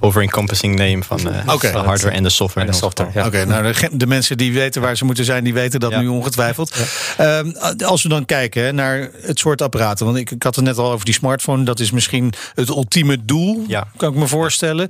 over-encompassing 0.00 0.76
name 0.76 1.02
van 1.02 1.18
uh, 1.18 1.60
de 1.60 1.68
hardware 1.68 2.14
en 2.14 2.22
de 2.22 2.28
software. 2.28 2.66
En 2.66 2.72
de 2.72 2.78
software 2.78 3.10
ja. 3.14 3.26
Oké, 3.26 3.44
nou 3.44 3.72
de, 3.72 3.88
de, 3.92 4.06
mensen 4.06 4.36
die 4.36 4.52
weten 4.52 4.82
waar 4.82 4.96
ze 4.96 5.04
moeten 5.04 5.24
zijn, 5.24 5.44
die 5.44 5.54
weten 5.54 5.80
dat 5.80 5.96
nu 5.96 6.06
ongetwijfeld. 6.06 6.76
Um, 7.20 7.56
als 7.84 8.02
we 8.02 8.08
dan 8.08 8.24
kijken 8.24 8.74
naar 8.74 9.10
het 9.22 9.38
soort 9.38 9.62
apparaten, 9.62 10.06
want 10.06 10.18
ik, 10.18 10.30
ik, 10.30 10.42
had 10.42 10.56
het 10.56 10.64
net 10.64 10.78
al 10.78 10.92
over 10.92 11.04
die 11.04 11.14
smartphone, 11.14 11.64
dat 11.64 11.80
is 11.80 11.90
misschien 11.90 12.32
het 12.54 12.68
ultieme 12.68 13.24
doel, 13.24 13.66
kan 13.96 14.12
ik 14.12 14.18
me 14.18 14.26
voorstellen. 14.26 14.88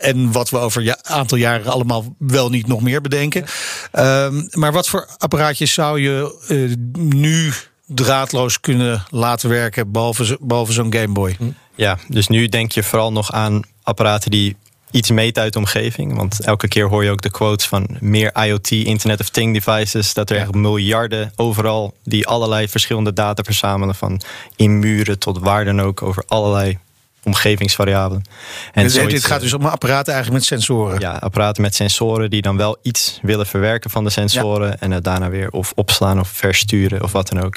En 0.00 0.32
wat 0.32 0.50
we 0.50 0.58
over 0.58 0.88
een 0.88 0.96
aantal 1.02 1.38
jaren 1.38 1.72
allemaal 1.72 2.14
wel 2.18 2.50
niet 2.50 2.66
nog 2.66 2.80
meer 2.80 3.00
bedenken. 3.00 3.44
Um, 3.92 4.48
maar 4.50 4.72
wat 4.72 4.88
voor 4.88 5.08
apparaatjes 5.18 5.72
zou 5.72 6.00
je 6.00 6.44
uh, 6.48 6.74
nu 6.92 7.52
draadloos 7.86 8.60
kunnen 8.60 9.04
laten 9.10 9.48
werken, 9.48 9.92
behalve, 9.92 10.38
behalve 10.40 10.72
zo'n 10.72 10.92
Game 10.92 11.12
Boy? 11.12 11.36
Ja, 11.74 11.98
dus 12.08 12.28
nu 12.28 12.48
denk 12.48 12.72
je 12.72 12.82
vooral 12.82 13.12
nog 13.12 13.32
aan 13.32 13.62
apparaten 13.90 14.30
die 14.30 14.56
iets 14.90 15.10
meten 15.10 15.42
uit 15.42 15.52
de 15.52 15.58
omgeving. 15.58 16.16
Want 16.16 16.40
elke 16.40 16.68
keer 16.68 16.88
hoor 16.88 17.04
je 17.04 17.10
ook 17.10 17.22
de 17.22 17.30
quotes 17.30 17.66
van 17.66 17.86
meer 18.00 18.32
IoT, 18.44 18.70
Internet 18.70 19.20
of 19.20 19.28
Thing 19.28 19.54
devices. 19.54 20.14
Dat 20.14 20.30
er 20.30 20.36
echt 20.36 20.54
miljarden 20.54 21.32
overal 21.36 21.94
die 22.04 22.26
allerlei 22.26 22.68
verschillende 22.68 23.12
data 23.12 23.42
verzamelen. 23.42 23.94
Van 23.94 24.20
in 24.56 24.78
muren 24.78 25.18
tot 25.18 25.38
waar 25.38 25.64
dan 25.64 25.80
ook 25.80 26.02
over 26.02 26.24
allerlei 26.26 26.78
omgevingsvariabelen. 27.22 28.24
En 28.72 28.82
dus 28.82 28.92
dit 28.92 29.24
gaat 29.24 29.40
dus 29.40 29.52
om 29.52 29.66
apparaten 29.66 30.12
eigenlijk 30.12 30.42
met 30.42 30.58
sensoren? 30.58 31.00
Ja, 31.00 31.12
apparaten 31.12 31.62
met 31.62 31.74
sensoren 31.74 32.30
die 32.30 32.42
dan 32.42 32.56
wel 32.56 32.76
iets 32.82 33.18
willen 33.22 33.46
verwerken 33.46 33.90
van 33.90 34.04
de 34.04 34.10
sensoren. 34.10 34.80
En 34.80 34.90
het 34.90 35.04
daarna 35.04 35.30
weer 35.30 35.50
of 35.50 35.72
opslaan 35.74 36.20
of 36.20 36.28
versturen 36.28 37.02
of 37.02 37.12
wat 37.12 37.28
dan 37.28 37.42
ook. 37.42 37.56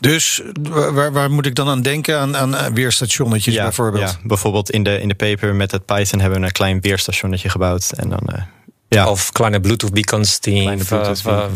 Dus 0.00 0.42
waar, 0.70 1.12
waar, 1.12 1.30
moet 1.30 1.46
ik 1.46 1.54
dan 1.54 1.68
aan 1.68 1.82
denken? 1.82 2.18
Aan, 2.18 2.36
aan 2.36 2.74
weerstationnetjes 2.74 3.54
bijvoorbeeld? 3.54 4.10
Ja, 4.10 4.16
bijvoorbeeld 4.22 4.70
in 4.70 4.82
de, 4.82 5.00
in 5.00 5.08
de 5.08 5.14
paper 5.14 5.54
met 5.54 5.70
het 5.70 5.84
Python 5.84 6.20
hebben 6.20 6.40
we 6.40 6.46
een 6.46 6.52
klein 6.52 6.80
weerstationnetje 6.80 7.48
gebouwd. 7.48 7.92
En 7.96 8.08
dan 8.08 8.28
uh, 8.32 8.42
ja. 8.94 9.08
Of 9.08 9.32
kleine 9.32 9.60
Bluetooth 9.60 9.92
beacons 9.92 10.40
die 10.40 10.68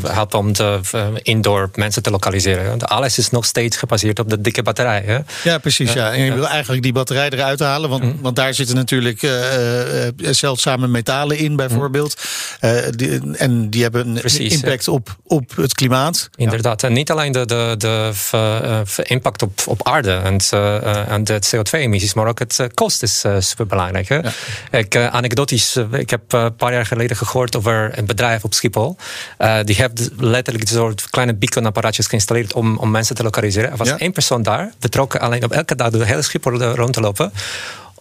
helpen 0.02 0.38
om 0.38 0.52
de 0.52 0.80
indoor 1.22 1.70
mensen 1.74 2.02
te 2.02 2.10
lokaliseren. 2.10 2.78
Alles 2.80 3.18
is 3.18 3.30
nog 3.30 3.44
steeds 3.44 3.76
gebaseerd 3.76 4.18
op 4.18 4.30
de 4.30 4.40
dikke 4.40 4.62
batterij. 4.62 5.02
Hè? 5.06 5.18
Ja, 5.50 5.58
precies. 5.58 5.92
Ja. 5.92 6.12
En 6.12 6.20
je 6.20 6.34
wil 6.34 6.46
eigenlijk 6.46 6.82
die 6.82 6.92
batterij 6.92 7.30
eruit 7.30 7.60
halen. 7.60 7.90
Want, 7.90 8.02
mhm. 8.02 8.12
want 8.20 8.36
daar 8.36 8.54
zitten 8.54 8.76
natuurlijk 8.76 9.22
uh, 9.22 9.32
zeldzame 10.16 10.86
metalen 10.86 11.38
in, 11.38 11.56
bijvoorbeeld. 11.56 12.16
Die, 12.90 13.36
en 13.36 13.70
die 13.70 13.82
hebben 13.82 14.06
een 14.06 14.50
impact 14.50 14.88
op, 14.88 15.16
op 15.26 15.56
het 15.56 15.74
klimaat. 15.74 16.30
Inderdaad. 16.34 16.82
En 16.82 16.92
niet 16.92 17.10
alleen 17.10 17.32
de, 17.32 17.46
de, 17.46 17.74
de 17.78 19.02
impact 19.02 19.42
op, 19.42 19.60
op 19.66 19.88
aarde 19.88 20.12
en, 20.12 20.38
en 21.08 21.24
de 21.24 21.40
CO2-emissies, 21.56 22.14
maar 22.14 22.26
ook 22.26 22.38
het 22.38 22.66
kost 22.74 23.02
is 23.02 23.24
superbelangrijk. 23.38 24.08
Hè? 24.08 24.20
Ik, 24.78 24.96
anekdotisch, 24.96 25.76
ik 25.92 26.10
heb 26.10 26.32
een 26.32 26.56
paar 26.56 26.72
jaar 26.72 26.86
geleden 26.86 27.16
gehoord 27.16 27.56
over 27.56 27.98
een 27.98 28.06
bedrijf 28.06 28.44
op 28.44 28.54
Schiphol. 28.54 28.96
Die 29.64 29.74
heeft 29.74 30.10
letterlijk 30.16 30.68
een 30.68 30.76
soort 30.76 31.10
kleine 31.10 31.34
beacon-apparaatjes 31.34 32.06
geïnstalleerd 32.06 32.52
om, 32.52 32.78
om 32.78 32.90
mensen 32.90 33.16
te 33.16 33.22
lokaliseren. 33.22 33.70
Er 33.70 33.76
was 33.76 33.96
één 33.96 34.12
persoon 34.12 34.42
daar, 34.42 34.72
betrokken 34.78 35.20
alleen 35.20 35.44
op 35.44 35.52
elke 35.52 35.74
dag 35.74 35.90
door 35.90 36.00
de 36.00 36.06
hele 36.06 36.22
Schiphol 36.22 36.62
rond 36.62 36.92
te 36.92 37.00
lopen 37.00 37.32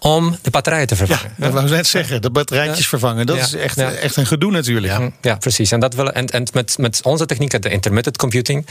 om 0.06 0.36
de 0.42 0.50
batterijen 0.50 0.86
te 0.86 0.96
vervangen. 0.96 1.32
Ja, 1.36 1.44
dat 1.44 1.52
wou 1.52 1.64
ik 1.64 1.70
net 1.70 1.86
zeggen. 1.86 2.22
De 2.22 2.30
batterijtjes 2.30 2.88
vervangen. 2.88 3.26
Dat 3.26 3.36
is 3.36 3.54
echt, 3.54 3.78
echt 3.78 4.16
een 4.16 4.26
gedoe 4.26 4.50
natuurlijk. 4.50 4.98
Ja, 4.98 5.10
ja 5.20 5.34
precies. 5.36 5.70
En, 5.70 5.80
dat 5.80 5.94
willen, 5.94 6.14
en, 6.14 6.26
en 6.26 6.46
met, 6.52 6.78
met 6.78 7.00
onze 7.02 7.26
techniek, 7.26 7.62
de 7.62 7.68
intermittent 7.68 8.16
computing, 8.16 8.66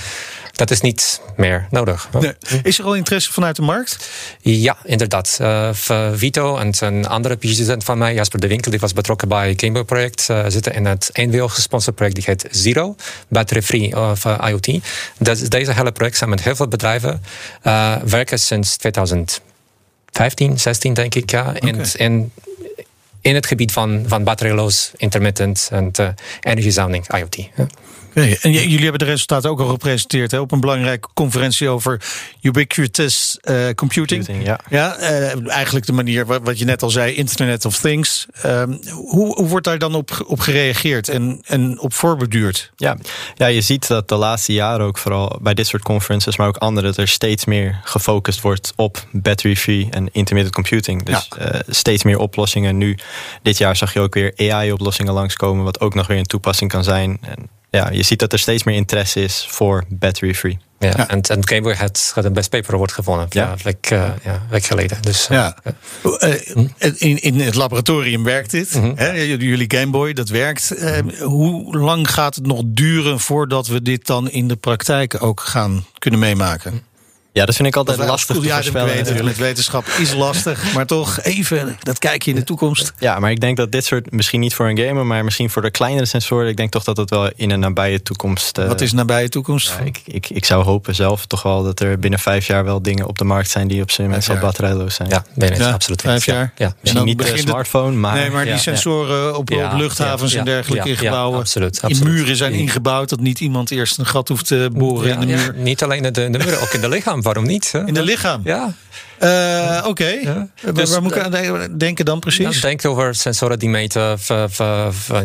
dat 0.52 0.72
is 0.72 0.82
niet 0.82 1.22
meer 1.36 1.68
nodig. 1.70 2.10
Nee. 2.20 2.34
Is 2.64 2.80
er 2.80 2.86
al 2.86 2.94
interesse 2.94 3.34
vanuit 3.34 3.56
de 3.56 3.62
markt? 3.62 4.10
Ja, 4.42 4.78
inderdaad. 4.84 5.38
Uh, 5.42 5.70
Vito 6.14 6.58
en 6.58 6.74
een 6.80 7.08
andere 7.08 7.36
PhD-student 7.36 7.84
van 7.84 7.98
mij, 7.98 8.14
Jasper 8.14 8.40
de 8.40 8.48
Winkel, 8.48 8.72
die 8.72 8.80
was 8.80 8.94
betrokken 8.94 9.28
bij 9.28 9.50
het 9.50 9.62
Gameboy-project, 9.62 10.28
uh, 10.32 10.46
zitten 10.48 10.74
in 10.74 10.86
het 10.86 11.10
eenweel 11.14 11.48
gesponsord 11.48 11.96
project 11.96 12.16
die 12.16 12.26
heet 12.28 12.48
Zero, 12.52 12.96
Battery 13.28 13.62
Free 13.62 14.10
of 14.10 14.26
uh, 14.26 14.38
IoT. 14.48 14.68
Dat, 15.18 15.46
deze 15.50 15.72
hele 15.72 15.92
project 15.92 16.18
zijn 16.18 16.30
met 16.30 16.44
heel 16.44 16.56
veel 16.56 16.68
bedrijven, 16.68 17.22
werken 18.04 18.40
sinds 18.40 18.78
2000. 18.78 19.42
15, 20.16 20.60
16 20.60 20.94
denk 20.94 21.16
ik, 21.16 21.32
ja. 21.32 21.54
In, 21.60 21.82
in, 21.98 22.32
in 23.22 23.36
het 23.36 23.46
gebied 23.46 23.72
van, 23.72 24.04
van 24.08 24.24
batterijloos, 24.24 24.92
intermittent 24.98 25.70
en 25.72 25.92
uh, 26.00 26.08
energiezuining, 26.42 27.16
IoT. 27.16 27.36
Ja. 27.36 27.68
Okay. 28.16 28.38
En 28.42 28.52
jullie 28.52 28.80
hebben 28.80 29.00
de 29.00 29.06
resultaten 29.06 29.50
ook 29.50 29.60
al 29.60 29.68
gepresenteerd 29.68 30.32
hè, 30.32 30.40
op 30.40 30.52
een 30.52 30.60
belangrijke 30.60 31.08
conferentie 31.14 31.70
over 31.70 32.02
ubiquitous 32.42 33.38
uh, 33.44 33.70
computing. 33.70 34.28
ja, 34.44 34.60
ja 34.70 35.00
uh, 35.00 35.50
eigenlijk 35.50 35.86
de 35.86 35.94
manier 35.94 36.26
wat 36.26 36.60
je 36.60 36.66
net 36.66 36.84
al 36.84 36.90
zei, 36.90 37.14
Internet 37.14 37.66
of 37.66 37.80
Things. 37.80 38.26
Uh, 38.46 38.64
hoe, 38.92 39.34
hoe, 39.36 39.48
wordt 39.48 39.66
daar 39.66 39.78
dan 39.78 39.96
op, 39.96 40.26
op 40.28 40.40
gereageerd 40.40 41.10
en, 41.10 41.42
en 41.46 41.80
op 41.80 41.94
voorbeduurd? 41.94 42.72
Ja. 42.76 42.98
ja, 43.36 43.48
je 43.48 43.62
ziet 43.62 43.88
dat 43.88 44.10
de 44.10 44.16
laatste 44.16 44.54
jaren 44.54 44.86
ook 44.86 44.98
vooral 44.98 45.40
bij 45.42 45.54
dit 45.54 45.68
soort 45.68 45.84
conferences, 45.84 46.38
maar 46.38 46.48
ook 46.48 46.58
andere, 46.58 46.88
dat 46.88 46.98
er 46.98 47.08
steeds 47.08 47.46
meer 47.46 47.80
gefocust 47.84 48.42
wordt 48.42 48.74
op 48.76 49.06
battery-free 49.12 49.88
en 49.92 50.10
intermittent 50.12 50.56
computing. 50.56 51.04
Dus 51.04 51.28
ja. 51.38 51.38
Eh, 51.38 51.60
steeds 51.68 52.04
meer 52.04 52.18
oplossingen. 52.18 52.78
Nu, 52.78 52.98
dit 53.42 53.58
jaar 53.58 53.76
zag 53.76 53.94
je 53.94 54.00
ook 54.00 54.14
weer 54.14 54.34
AI-oplossingen 54.38 55.14
langskomen, 55.14 55.64
wat 55.64 55.80
ook 55.80 55.94
nog 55.94 56.08
weer 56.08 56.18
een 56.18 56.24
toepassing 56.24 56.72
kan 56.72 56.84
zijn. 56.84 57.18
En 57.22 57.50
ja, 57.76 57.90
je 57.92 58.04
ziet 58.04 58.20
dat 58.20 58.34
er 58.34 58.40
steeds 58.40 58.64
meer 58.64 58.76
interesse 58.76 59.24
is 59.24 59.46
voor 59.50 59.84
battery-free. 59.90 60.58
Ja, 60.80 61.08
En, 61.08 61.22
en 61.22 61.48
Game 61.48 61.62
Boy 61.62 61.74
had, 61.74 62.12
had 62.16 62.26
een 62.26 62.34
best 62.34 62.50
paper 62.50 62.74
award 62.74 62.92
gewonnen. 62.92 63.26
Ja. 63.30 63.44
Ja, 63.44 63.56
week, 63.64 63.92
uh, 63.92 64.10
ja, 64.24 64.42
week 64.50 64.64
geleden. 64.64 65.02
Dus, 65.02 65.30
uh, 65.30 65.38
ja. 65.38 65.58
Uh, 66.04 66.34
in, 66.96 67.22
in 67.22 67.40
het 67.40 67.56
laboratorium 67.56 68.24
werkt 68.24 68.52
dit. 68.52 68.72
-hmm. 68.72 68.92
Hè? 68.96 69.12
Jullie 69.12 69.78
Game 69.78 69.92
Boy, 69.92 70.14
dat 70.14 70.30
werkt. 70.30 70.74
hoe 71.20 71.78
lang 71.78 72.12
gaat 72.12 72.36
het 72.36 72.46
nog 72.46 72.62
duren 72.66 73.20
voordat 73.20 73.68
we 73.68 73.82
dit 73.82 74.06
dan 74.06 74.30
in 74.30 74.48
de 74.48 74.56
praktijk 74.56 75.24
ook 75.24 75.40
gaan 75.40 75.86
kunnen 75.98 76.20
meemaken? 76.20 76.82
Ja, 77.36 77.46
dat 77.46 77.56
vind 77.56 77.68
ik 77.68 77.76
altijd 77.76 77.98
lastig 77.98 78.36
te 78.36 78.50
voorspellen. 78.50 78.96
Natuurlijk, 78.96 79.38
wetenschap 79.38 79.88
is 80.00 80.14
lastig, 80.14 80.64
maar 80.76 80.86
toch 80.86 81.22
even 81.22 81.78
dat 81.84 82.00
kijkje 82.00 82.32
in 82.32 82.38
de 82.38 82.44
toekomst. 82.44 82.94
Ja, 83.00 83.20
maar 83.20 83.32
ik 83.32 83.40
denk 83.40 83.58
dat 83.58 83.72
dit 83.72 83.86
soort, 83.86 84.12
misschien 84.12 84.40
niet 84.40 84.54
voor 84.54 84.70
een 84.70 84.78
gamer, 84.78 85.06
maar 85.06 85.24
misschien 85.24 85.50
voor 85.50 85.62
de 85.62 85.72
kleinere 85.72 86.06
sensoren, 86.06 86.48
ik 86.48 86.58
denk 86.58 86.72
toch 86.72 86.84
dat 86.84 86.98
het 86.98 87.10
wel 87.10 87.32
in 87.36 87.52
een 87.52 87.60
nabije 87.60 88.02
toekomst. 88.02 88.58
Uh, 88.58 88.68
Wat 88.68 88.82
is 88.82 88.94
nabije 88.94 89.30
toekomst? 89.30 89.74
Ja, 89.80 89.86
ik, 89.86 90.02
ik, 90.06 90.30
ik 90.30 90.46
zou 90.46 90.64
hopen 90.64 90.96
zelf 90.96 91.26
toch 91.26 91.44
wel 91.44 91.64
dat 91.64 91.80
er 91.80 92.00
binnen 92.00 92.20
vijf 92.20 92.48
jaar 92.48 92.66
wel 92.66 92.82
dingen 92.82 93.08
op 93.08 93.18
de 93.18 93.24
markt 93.24 93.50
zijn 93.50 93.68
die 93.68 93.82
op 93.82 93.92
zijn 93.92 94.08
moment 94.08 94.26
wel 94.26 94.38
batterijloos 94.38 94.96
zijn. 94.96 95.10
Ja, 95.10 95.26
nee, 95.34 95.56
ja, 95.56 95.72
absoluut. 95.72 96.02
Vijf 96.02 96.26
jaar? 96.26 96.54
Ja, 96.58 96.76
misschien 96.82 97.06
niet 97.06 97.18
de 97.18 97.38
smartphone, 97.38 97.96
maar. 97.96 98.16
Nee, 98.16 98.30
maar 98.30 98.46
die 98.46 98.58
sensoren 98.58 99.38
op, 99.38 99.52
op 99.52 99.74
luchthavens 99.74 100.34
en 100.34 100.46
dergelijke 100.46 100.90
in 100.90 100.98
gebouwen. 100.98 101.40
absoluut, 101.40 101.82
absoluut. 101.82 102.08
In 102.08 102.14
muren 102.14 102.36
zijn 102.36 102.54
ingebouwd 102.54 103.10
dat 103.10 103.20
niet 103.20 103.40
iemand 103.40 103.72
eerst 103.72 103.98
een 103.98 104.06
gat 104.06 104.28
hoeft 104.28 104.48
te 104.48 104.70
boren 104.74 105.12
in 105.12 105.20
de 105.20 105.26
muur. 105.26 105.54
Niet 105.56 105.84
alleen 105.84 106.02
de, 106.04 106.12
de 106.12 106.30
muren, 106.30 106.62
ook 106.62 106.74
in 106.74 106.82
de 106.82 106.90
lichaam. 106.90 107.24
Waarom 107.26 107.46
niet? 107.46 107.72
In 107.86 107.94
de 107.94 108.04
lichaam. 108.04 108.42
Ja. 108.44 108.74
Uh, 109.22 109.78
Oké. 109.78 109.88
Okay. 109.88 110.22
Ja. 110.22 110.48
Dus, 110.74 110.90
waar 110.90 111.02
moet 111.02 111.16
ik 111.16 111.22
aan 111.22 111.78
denken 111.78 112.06
dan 112.06 112.20
precies? 112.20 112.62
Dan 112.62 112.62
denk 112.62 112.86
over 112.86 113.16
sensoren 113.16 113.60
die 113.60 113.70
meten 113.70 114.18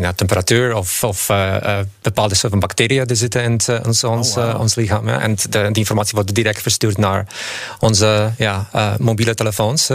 ja, 0.01 0.13
temperatuur 0.13 0.75
of, 0.75 1.05
of 1.05 1.29
uh, 1.29 1.79
bepaalde 2.03 2.35
soorten 2.35 2.59
bacteriën 2.59 3.07
die 3.07 3.17
zitten 3.17 3.43
in 3.43 3.61
ons, 3.87 4.05
ons, 4.05 4.37
oh, 4.37 4.45
wow. 4.45 4.61
ons 4.61 4.75
lichaam. 4.75 5.09
Ja. 5.09 5.21
En 5.21 5.35
de, 5.35 5.49
die 5.49 5.71
informatie 5.75 6.15
wordt 6.15 6.35
direct 6.35 6.63
verstuurd 6.63 6.99
naar 6.99 7.27
onze 7.79 8.33
ja, 8.37 8.69
uh, 8.75 8.93
mobiele 8.99 9.35
telefoons. 9.35 9.91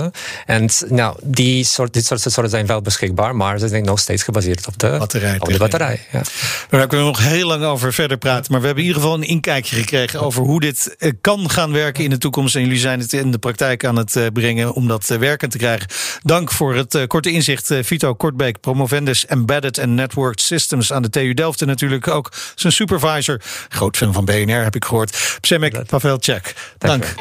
En 0.46 0.70
nou, 0.88 1.18
die 1.24 1.64
soort, 1.64 1.94
dit 1.94 2.06
soort 2.06 2.22
sensoren 2.22 2.50
zijn 2.50 2.66
wel 2.66 2.82
beschikbaar, 2.82 3.36
maar 3.36 3.60
ze 3.60 3.68
zijn 3.68 3.84
nog 3.84 4.00
steeds 4.00 4.24
gebaseerd 4.24 4.68
op 4.68 4.80
de 4.80 4.96
batterij. 5.00 5.36
Op 5.40 5.52
de 5.52 5.58
batterij 5.58 6.02
ja. 6.12 6.22
Daar 6.70 6.88
kunnen 6.88 7.06
we 7.06 7.12
nog 7.12 7.24
heel 7.24 7.48
lang 7.48 7.64
over 7.64 7.94
verder 7.94 8.18
praten. 8.18 8.52
Maar 8.52 8.60
we 8.60 8.66
hebben 8.66 8.84
in 8.84 8.90
ieder 8.90 9.02
geval 9.02 9.18
een 9.18 9.28
inkijkje 9.28 9.76
gekregen 9.76 10.22
over 10.22 10.44
hoe 10.44 10.60
dit 10.60 10.96
kan 11.22 11.50
gaan 11.50 11.72
werken 11.72 12.04
in 12.04 12.10
de 12.10 12.18
toekomst. 12.18 12.56
En 12.56 12.62
jullie 12.62 12.78
zijn 12.78 13.00
het 13.00 13.14
in 13.14 13.32
de 13.32 13.38
praktijk 13.38 13.84
aan 13.86 13.96
het 13.96 14.30
brengen 14.34 14.74
om 14.74 14.88
dat 14.88 15.08
werkend 15.08 15.52
te 15.52 15.58
krijgen. 15.58 15.88
Dank 16.22 16.52
voor 16.52 16.76
het 16.76 17.04
korte 17.08 17.32
inzicht, 17.32 17.74
Vito 17.82 18.14
Kortbeek, 18.14 18.60
promovendus 18.60 19.26
Embedded 19.26 19.80
and 19.80 19.90
Networked 19.90 20.42
Systems 20.42 20.94
aan 20.94 21.02
de 21.02 21.10
TU 21.10 21.34
Delft. 21.34 21.62
En 21.62 21.68
natuurlijk 21.68 22.08
ook 22.08 22.32
zijn 22.56 22.74
supervisor, 22.74 23.42
groot 23.70 23.98
fan 23.98 24.14
van 24.14 24.26
BNR 24.26 24.64
heb 24.64 24.76
ik 24.76 24.86
gehoord, 24.86 25.38
Psemek 25.42 25.86
Pavelcek. 25.86 26.54
Dank. 26.78 27.14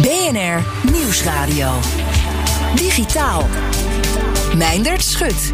BNR 0.00 0.64
Nieuwsradio. 0.92 1.80
Digitaal. 2.74 3.48
Meindert 4.56 5.02
Schut. 5.02 5.52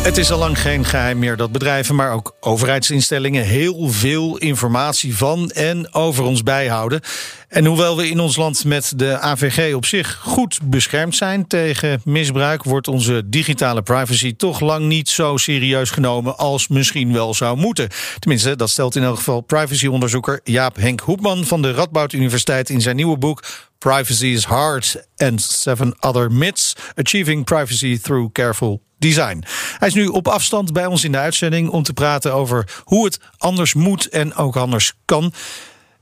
Het 0.00 0.18
is 0.18 0.30
al 0.30 0.38
lang 0.38 0.60
geen 0.60 0.84
geheim 0.84 1.18
meer 1.18 1.36
dat 1.36 1.52
bedrijven, 1.52 1.94
maar 1.94 2.12
ook 2.12 2.36
overheidsinstellingen 2.40 3.44
heel 3.44 3.88
veel 3.88 4.36
informatie 4.36 5.16
van 5.16 5.50
en 5.50 5.94
over 5.94 6.24
ons 6.24 6.42
bijhouden. 6.42 7.00
En 7.48 7.64
hoewel 7.64 7.96
we 7.96 8.08
in 8.08 8.20
ons 8.20 8.36
land 8.36 8.64
met 8.64 8.92
de 8.96 9.18
AVG 9.18 9.74
op 9.74 9.86
zich 9.86 10.18
goed 10.22 10.58
beschermd 10.64 11.16
zijn 11.16 11.46
tegen 11.46 12.00
misbruik, 12.04 12.62
wordt 12.62 12.88
onze 12.88 13.28
digitale 13.28 13.82
privacy 13.82 14.36
toch 14.36 14.60
lang 14.60 14.86
niet 14.86 15.08
zo 15.08 15.36
serieus 15.36 15.90
genomen 15.90 16.36
als 16.38 16.68
misschien 16.68 17.12
wel 17.12 17.34
zou 17.34 17.56
moeten. 17.56 17.88
Tenminste, 18.18 18.56
dat 18.56 18.70
stelt 18.70 18.96
in 18.96 19.02
elk 19.02 19.16
geval 19.16 19.40
privacyonderzoeker 19.40 20.40
Jaap 20.44 20.76
Henk 20.76 21.00
Hoepman 21.00 21.44
van 21.44 21.62
de 21.62 21.72
Radboud 21.72 22.12
Universiteit 22.12 22.70
in 22.70 22.80
zijn 22.80 22.96
nieuwe 22.96 23.18
boek 23.18 23.42
Privacy 23.78 24.26
is 24.26 24.44
Hard 24.44 25.06
and 25.16 25.42
Seven 25.42 25.96
Other 26.00 26.32
Myths: 26.32 26.76
Achieving 26.94 27.44
Privacy 27.44 27.98
Through 27.98 28.32
Careful 28.32 28.88
Design. 29.00 29.42
Hij 29.78 29.88
is 29.88 29.94
nu 29.94 30.06
op 30.06 30.28
afstand 30.28 30.72
bij 30.72 30.86
ons 30.86 31.04
in 31.04 31.12
de 31.12 31.18
uitzending 31.18 31.68
om 31.68 31.82
te 31.82 31.92
praten 31.92 32.34
over 32.34 32.80
hoe 32.84 33.04
het 33.04 33.20
anders 33.38 33.74
moet 33.74 34.08
en 34.08 34.34
ook 34.34 34.56
anders 34.56 34.92
kan. 35.04 35.32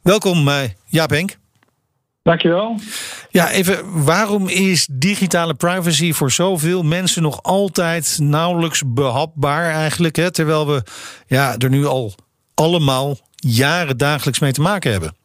Welkom, 0.02 0.49
uh, 0.49 0.57
Jaap 0.87 1.11
Henk. 1.11 1.37
Dankjewel. 2.23 2.81
Ja, 3.31 3.50
even, 3.50 4.05
waarom 4.05 4.49
is 4.49 4.88
digitale 4.93 5.55
privacy 5.55 6.12
voor 6.12 6.31
zoveel 6.31 6.83
mensen 6.83 7.23
nog 7.23 7.43
altijd 7.43 8.19
nauwelijks 8.21 8.83
behapbaar 8.87 9.71
eigenlijk? 9.71 10.17
Hè? 10.17 10.31
Terwijl 10.31 10.67
we 10.67 10.83
ja, 11.26 11.57
er 11.59 11.71
nu 11.71 11.87
al 11.87 12.14
allemaal 12.55 13.17
jaren 13.35 13.97
dagelijks 13.97 14.38
mee 14.38 14.52
te 14.52 14.61
maken 14.61 14.90
hebben. 14.90 15.17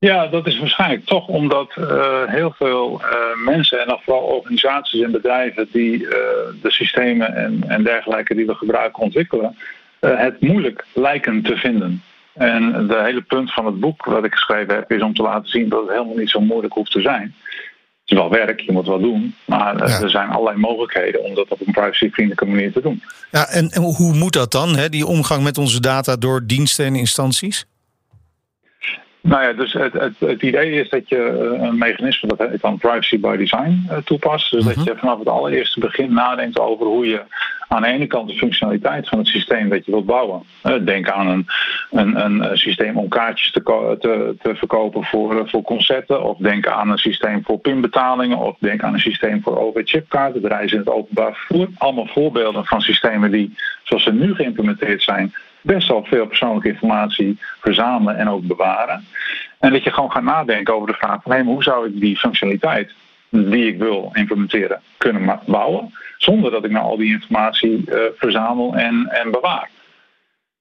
Ja, 0.00 0.26
dat 0.26 0.46
is 0.46 0.58
waarschijnlijk 0.58 1.04
toch 1.04 1.26
omdat 1.26 1.74
uh, 1.78 2.22
heel 2.26 2.54
veel 2.56 3.00
uh, 3.02 3.44
mensen 3.44 3.80
en 3.80 3.86
dan 3.86 4.00
vooral 4.04 4.22
organisaties 4.22 5.02
en 5.02 5.10
bedrijven 5.10 5.68
die 5.72 5.92
uh, 5.92 6.10
de 6.62 6.70
systemen 6.70 7.34
en, 7.34 7.64
en 7.68 7.84
dergelijke 7.84 8.34
die 8.34 8.46
we 8.46 8.54
gebruiken 8.54 9.02
ontwikkelen, 9.02 9.56
het 10.00 10.40
moeilijk 10.40 10.84
lijken 10.94 11.42
te 11.42 11.56
vinden. 11.56 12.02
En 12.34 12.86
de 12.86 13.02
hele 13.02 13.22
punt 13.22 13.52
van 13.52 13.66
het 13.66 13.80
boek 13.80 14.04
wat 14.04 14.24
ik 14.24 14.32
geschreven 14.32 14.74
heb 14.74 14.92
is 14.92 15.02
om 15.02 15.14
te 15.14 15.22
laten 15.22 15.50
zien 15.50 15.68
dat 15.68 15.80
het 15.80 15.90
helemaal 15.90 16.16
niet 16.16 16.30
zo 16.30 16.40
moeilijk 16.40 16.74
hoeft 16.74 16.92
te 16.92 17.00
zijn. 17.00 17.34
Het 18.00 18.16
is 18.16 18.16
wel 18.16 18.30
werk, 18.30 18.60
je 18.60 18.72
moet 18.72 18.86
wel 18.86 19.00
doen, 19.00 19.34
maar 19.44 19.76
ja. 19.76 20.00
er 20.00 20.10
zijn 20.10 20.28
allerlei 20.28 20.58
mogelijkheden 20.58 21.24
om 21.24 21.34
dat 21.34 21.48
op 21.48 21.60
een 21.66 21.72
privacyvriendelijke 21.72 22.46
manier 22.46 22.72
te 22.72 22.80
doen. 22.80 23.02
Ja, 23.30 23.48
en, 23.48 23.70
en 23.70 23.82
hoe 23.82 24.14
moet 24.14 24.32
dat 24.32 24.52
dan, 24.52 24.76
hè, 24.76 24.88
die 24.88 25.06
omgang 25.06 25.42
met 25.42 25.58
onze 25.58 25.80
data 25.80 26.16
door 26.16 26.46
diensten 26.46 26.84
en 26.84 26.94
instanties? 26.94 27.66
Nou 29.28 29.42
ja, 29.42 29.52
dus 29.52 29.72
het, 29.72 29.92
het, 29.92 30.14
het, 30.18 30.42
idee 30.42 30.72
is 30.72 30.88
dat 30.88 31.08
je 31.08 31.18
een 31.60 31.78
mechanisme 31.78 32.28
dat 32.36 32.48
heet 32.48 32.60
dan 32.60 32.78
privacy 32.78 33.20
by 33.20 33.36
design 33.36 33.88
toepast. 34.04 34.50
Dus 34.50 34.64
dat 34.64 34.84
je 34.84 34.96
vanaf 34.96 35.18
het 35.18 35.28
allereerste 35.28 35.80
begin 35.80 36.12
nadenkt 36.12 36.58
over 36.58 36.86
hoe 36.86 37.06
je 37.06 37.22
aan 37.68 37.82
de 37.82 37.88
ene 37.88 38.06
kant 38.06 38.28
de 38.28 38.34
functionaliteit 38.34 39.08
van 39.08 39.18
het 39.18 39.26
systeem 39.26 39.68
dat 39.68 39.84
je 39.84 39.90
wilt 39.90 40.06
bouwen. 40.06 40.42
Denk 40.84 41.08
aan 41.08 41.26
een, 41.26 41.46
een, 41.90 42.24
een 42.24 42.58
systeem 42.58 42.96
om 42.96 43.08
kaartjes 43.08 43.50
te, 43.50 43.62
te, 44.00 44.34
te, 44.42 44.54
verkopen 44.54 45.04
voor, 45.04 45.48
voor 45.48 45.62
concerten. 45.62 46.22
Of 46.22 46.38
denk 46.38 46.66
aan 46.66 46.90
een 46.90 46.98
systeem 46.98 47.44
voor 47.44 47.58
pinbetalingen. 47.58 48.38
Of 48.38 48.56
denk 48.58 48.82
aan 48.82 48.92
een 48.92 49.00
systeem 49.00 49.42
voor 49.42 49.58
OV-chipkaarten, 49.58 50.42
de 50.42 50.48
reizen 50.48 50.78
in 50.78 50.84
het 50.84 50.94
openbaar 50.94 51.34
vervoer. 51.34 51.68
Allemaal 51.78 52.06
voorbeelden 52.06 52.64
van 52.64 52.80
systemen 52.80 53.30
die, 53.30 53.54
zoals 53.82 54.02
ze 54.02 54.12
nu 54.12 54.34
geïmplementeerd 54.34 55.02
zijn, 55.02 55.34
best 55.74 55.88
wel 55.88 56.04
veel 56.04 56.26
persoonlijke 56.26 56.68
informatie 56.68 57.38
verzamelen 57.60 58.16
en 58.16 58.28
ook 58.28 58.42
bewaren. 58.42 59.04
En 59.58 59.72
dat 59.72 59.84
je 59.84 59.92
gewoon 59.92 60.12
gaat 60.12 60.22
nadenken 60.22 60.74
over 60.74 60.86
de 60.86 60.98
vraag 60.98 61.22
van 61.22 61.46
hoe 61.46 61.62
zou 61.62 61.88
ik 61.88 62.00
die 62.00 62.16
functionaliteit 62.16 62.92
die 63.30 63.66
ik 63.66 63.78
wil 63.78 64.10
implementeren 64.12 64.80
kunnen 64.96 65.40
bouwen, 65.46 65.92
zonder 66.18 66.50
dat 66.50 66.64
ik 66.64 66.70
nou 66.70 66.84
al 66.84 66.96
die 66.96 67.12
informatie 67.12 67.84
uh, 67.86 67.98
verzamel 68.16 68.74
en, 68.74 69.06
en 69.10 69.30
bewaar. 69.30 69.70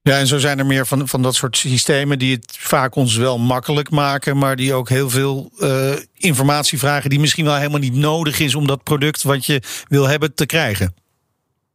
Ja, 0.01 0.17
en 0.17 0.27
zo 0.27 0.37
zijn 0.37 0.59
er 0.59 0.65
meer 0.65 0.85
van, 0.85 1.07
van 1.07 1.21
dat 1.21 1.35
soort 1.35 1.57
systemen 1.57 2.19
die 2.19 2.35
het 2.35 2.57
vaak 2.59 2.95
ons 2.95 3.15
wel 3.17 3.39
makkelijk 3.39 3.89
maken, 3.89 4.37
maar 4.37 4.55
die 4.55 4.73
ook 4.73 4.89
heel 4.89 5.09
veel 5.09 5.51
uh, 5.59 5.93
informatie 6.13 6.79
vragen 6.79 7.09
die 7.09 7.19
misschien 7.19 7.45
wel 7.45 7.55
helemaal 7.55 7.79
niet 7.79 7.95
nodig 7.95 8.39
is 8.39 8.55
om 8.55 8.67
dat 8.67 8.83
product 8.83 9.23
wat 9.23 9.45
je 9.45 9.61
wil 9.87 10.07
hebben 10.07 10.35
te 10.35 10.45
krijgen. 10.45 10.93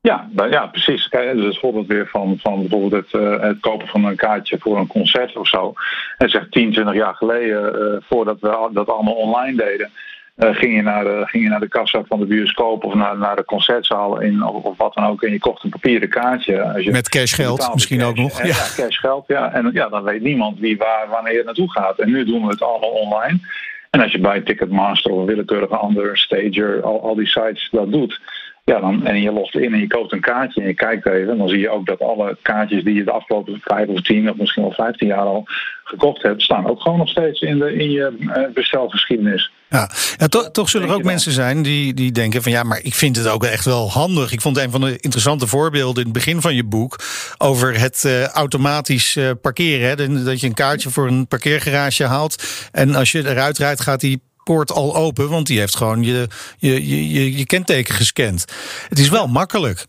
Ja, 0.02 0.28
nou 0.30 0.50
ja, 0.50 0.66
precies. 0.66 1.08
Kijk, 1.08 1.36
dus 1.36 1.44
het 1.44 1.58
voorbeeld 1.58 1.86
weer 1.86 2.08
van, 2.08 2.38
van 2.40 2.60
bijvoorbeeld 2.60 2.92
het, 2.92 3.22
uh, 3.22 3.40
het, 3.40 3.60
kopen 3.60 3.88
van 3.88 4.04
een 4.04 4.16
kaartje 4.16 4.58
voor 4.58 4.78
een 4.78 4.86
concert 4.86 5.36
of 5.36 5.48
zo. 5.48 5.72
En 6.16 6.28
zeg 6.28 6.48
10, 6.48 6.72
20 6.72 6.94
jaar 6.94 7.14
geleden, 7.14 7.74
uh, 7.74 7.96
voordat 8.08 8.40
we 8.40 8.68
dat 8.72 8.88
allemaal 8.88 9.14
online 9.14 9.56
deden, 9.56 9.90
uh, 10.36 10.54
ging, 10.54 10.74
je 10.74 10.82
naar 10.82 11.04
de, 11.04 11.22
ging 11.26 11.44
je 11.44 11.50
naar 11.50 11.60
de 11.60 11.68
kassa 11.68 12.02
van 12.08 12.18
de 12.18 12.26
bioscoop 12.26 12.84
of 12.84 12.94
naar, 12.94 13.18
naar 13.18 13.36
de 13.36 13.44
concertzaal 13.44 14.20
in, 14.20 14.44
of, 14.44 14.62
of 14.62 14.76
wat 14.76 14.94
dan 14.94 15.06
ook. 15.06 15.22
En 15.22 15.32
je 15.32 15.38
kocht 15.38 15.64
een 15.64 15.70
papieren 15.70 16.08
kaartje. 16.08 16.62
Als 16.62 16.84
je 16.84 16.90
Met 16.90 17.08
cashgeld 17.08 17.70
misschien 17.72 17.98
cash, 17.98 18.08
ook 18.08 18.16
nog. 18.16 18.40
En, 18.40 18.46
ja. 18.46 18.54
ja, 18.54 18.82
cashgeld. 18.84 19.24
Ja. 19.26 19.52
En 19.52 19.70
ja, 19.72 19.88
dan 19.88 20.02
weet 20.02 20.22
niemand 20.22 20.58
wie 20.58 20.76
waar 20.76 21.08
wanneer 21.08 21.44
naartoe 21.44 21.70
gaat. 21.70 21.98
En 21.98 22.10
nu 22.10 22.24
doen 22.24 22.42
we 22.42 22.48
het 22.48 22.62
allemaal 22.62 22.90
online. 22.90 23.38
En 23.90 24.00
als 24.00 24.12
je 24.12 24.18
bij 24.18 24.40
Ticketmaster 24.40 25.12
of 25.12 25.18
een 25.18 25.26
willekeurige 25.26 25.76
andere 25.76 26.16
stager, 26.16 26.82
al, 26.82 27.02
al 27.02 27.14
die 27.14 27.26
sites 27.26 27.68
dat 27.70 27.92
doet, 27.92 28.20
ja, 28.64 28.80
dan, 28.80 29.06
en 29.06 29.20
je 29.20 29.32
lost 29.32 29.54
in 29.54 29.72
en 29.72 29.80
je 29.80 29.86
koopt 29.86 30.12
een 30.12 30.20
kaartje 30.20 30.60
en 30.60 30.66
je 30.66 30.74
kijkt 30.74 31.06
even. 31.06 31.38
Dan 31.38 31.48
zie 31.48 31.58
je 31.58 31.70
ook 31.70 31.86
dat 31.86 32.00
alle 32.00 32.36
kaartjes 32.42 32.84
die 32.84 32.94
je 32.94 33.04
de 33.04 33.10
afgelopen 33.10 33.60
vijf 33.64 33.88
of 33.88 34.00
tien 34.00 34.30
of 34.30 34.36
misschien 34.36 34.62
wel 34.62 34.72
vijftien 34.72 35.08
jaar 35.08 35.18
al 35.18 35.44
gekocht 35.84 36.22
hebt, 36.22 36.42
staan 36.42 36.66
ook 36.66 36.80
gewoon 36.80 36.98
nog 36.98 37.08
steeds 37.08 37.40
in, 37.40 37.58
de, 37.58 37.74
in 37.74 37.90
je 37.90 38.16
uh, 38.20 38.54
bestelgeschiedenis. 38.54 39.50
Ja, 39.68 39.90
ja 40.16 40.26
to, 40.26 40.50
toch 40.50 40.68
zullen 40.68 40.88
er 40.88 40.94
ook 40.94 41.02
mensen 41.02 41.32
zijn 41.32 41.62
die, 41.62 41.94
die 41.94 42.12
denken 42.12 42.42
van 42.42 42.52
ja, 42.52 42.62
maar 42.62 42.80
ik 42.82 42.94
vind 42.94 43.16
het 43.16 43.28
ook 43.28 43.44
echt 43.44 43.64
wel 43.64 43.90
handig. 43.90 44.32
Ik 44.32 44.40
vond 44.40 44.58
een 44.58 44.70
van 44.70 44.80
de 44.80 44.96
interessante 44.98 45.46
voorbeelden 45.46 46.04
in 46.04 46.10
het 46.10 46.18
begin 46.18 46.40
van 46.40 46.54
je 46.54 46.64
boek 46.64 46.98
over 47.38 47.80
het 47.80 48.02
uh, 48.06 48.26
automatisch 48.26 49.16
uh, 49.16 49.30
parkeren. 49.40 49.88
Hè? 49.88 50.22
Dat 50.24 50.40
je 50.40 50.46
een 50.46 50.54
kaartje 50.54 50.90
voor 50.90 51.06
een 51.06 51.26
parkeergarage 51.28 52.04
haalt 52.04 52.68
en 52.72 52.94
als 52.94 53.12
je 53.12 53.28
eruit 53.28 53.58
rijdt 53.58 53.80
gaat 53.80 54.00
die 54.00 54.22
poort 54.44 54.70
al 54.70 54.96
open, 54.96 55.28
want 55.28 55.46
die 55.46 55.58
heeft 55.58 55.76
gewoon 55.76 56.02
je, 56.02 56.26
je, 56.58 56.88
je, 56.88 57.36
je 57.36 57.46
kenteken 57.46 57.94
gescand. 57.94 58.44
Het 58.88 58.98
is 58.98 59.08
wel 59.08 59.26
makkelijk. 59.26 59.86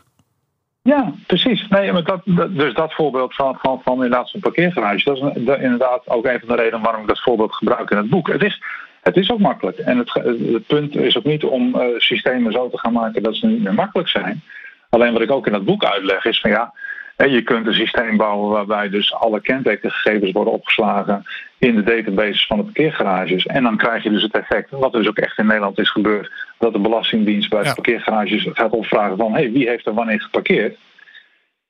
Ja, 0.81 1.13
precies. 1.27 1.67
Nee, 1.69 1.91
maar 1.91 2.03
dat, 2.03 2.21
dus 2.49 2.73
dat 2.73 2.93
voorbeeld 2.93 3.35
van, 3.35 3.57
van, 3.61 3.81
van 3.83 3.93
inderdaad 3.93 4.29
zo'n 4.29 4.41
parkeergarage, 4.41 5.03
dat 5.03 5.17
is 5.17 5.61
inderdaad 5.61 6.09
ook 6.09 6.25
een 6.25 6.39
van 6.39 6.47
de 6.47 6.55
redenen 6.55 6.81
waarom 6.81 7.01
ik 7.01 7.07
dat 7.07 7.21
voorbeeld 7.21 7.55
gebruik 7.55 7.89
in 7.89 7.97
het 7.97 8.09
boek. 8.09 8.27
Het 8.27 8.43
is, 8.43 8.61
het 9.01 9.15
is 9.15 9.31
ook 9.31 9.39
makkelijk. 9.39 9.77
En 9.77 9.97
het, 9.97 10.13
het 10.53 10.67
punt 10.67 10.95
is 10.95 11.17
ook 11.17 11.23
niet 11.23 11.43
om 11.43 11.75
uh, 11.75 11.81
systemen 11.97 12.51
zo 12.51 12.69
te 12.69 12.77
gaan 12.77 12.93
maken 12.93 13.23
dat 13.23 13.35
ze 13.35 13.47
niet 13.47 13.63
meer 13.63 13.73
makkelijk 13.73 14.09
zijn. 14.09 14.43
Alleen 14.89 15.13
wat 15.13 15.21
ik 15.21 15.31
ook 15.31 15.47
in 15.47 15.53
het 15.53 15.65
boek 15.65 15.85
uitleg 15.85 16.25
is 16.25 16.39
van 16.39 16.49
ja, 16.49 16.73
je 17.17 17.41
kunt 17.41 17.67
een 17.67 17.73
systeem 17.73 18.17
bouwen 18.17 18.51
waarbij 18.51 18.89
dus 18.89 19.13
alle 19.13 19.41
kentekengegevens 19.41 20.31
worden 20.31 20.53
opgeslagen 20.53 21.23
in 21.57 21.75
de 21.75 21.83
databases 21.83 22.45
van 22.45 22.57
de 22.57 22.63
parkeergarages. 22.63 23.45
En 23.45 23.63
dan 23.63 23.77
krijg 23.77 24.03
je 24.03 24.09
dus 24.09 24.23
het 24.23 24.37
effect, 24.37 24.69
wat 24.69 24.91
dus 24.91 25.07
ook 25.07 25.17
echt 25.17 25.37
in 25.37 25.45
Nederland 25.45 25.79
is 25.79 25.91
gebeurd, 25.91 26.31
dat 26.59 26.73
de 26.73 26.79
Belastingdienst 26.79 27.49
bij 27.49 27.63
de 27.63 27.73
parkeergarages 27.73 28.47
gaat 28.53 28.71
opvragen 28.71 29.17
van 29.17 29.33
hey, 29.33 29.51
wie 29.51 29.69
heeft 29.69 29.85
er 29.85 29.93
wanneer 29.93 30.21
geparkeerd. 30.21 30.77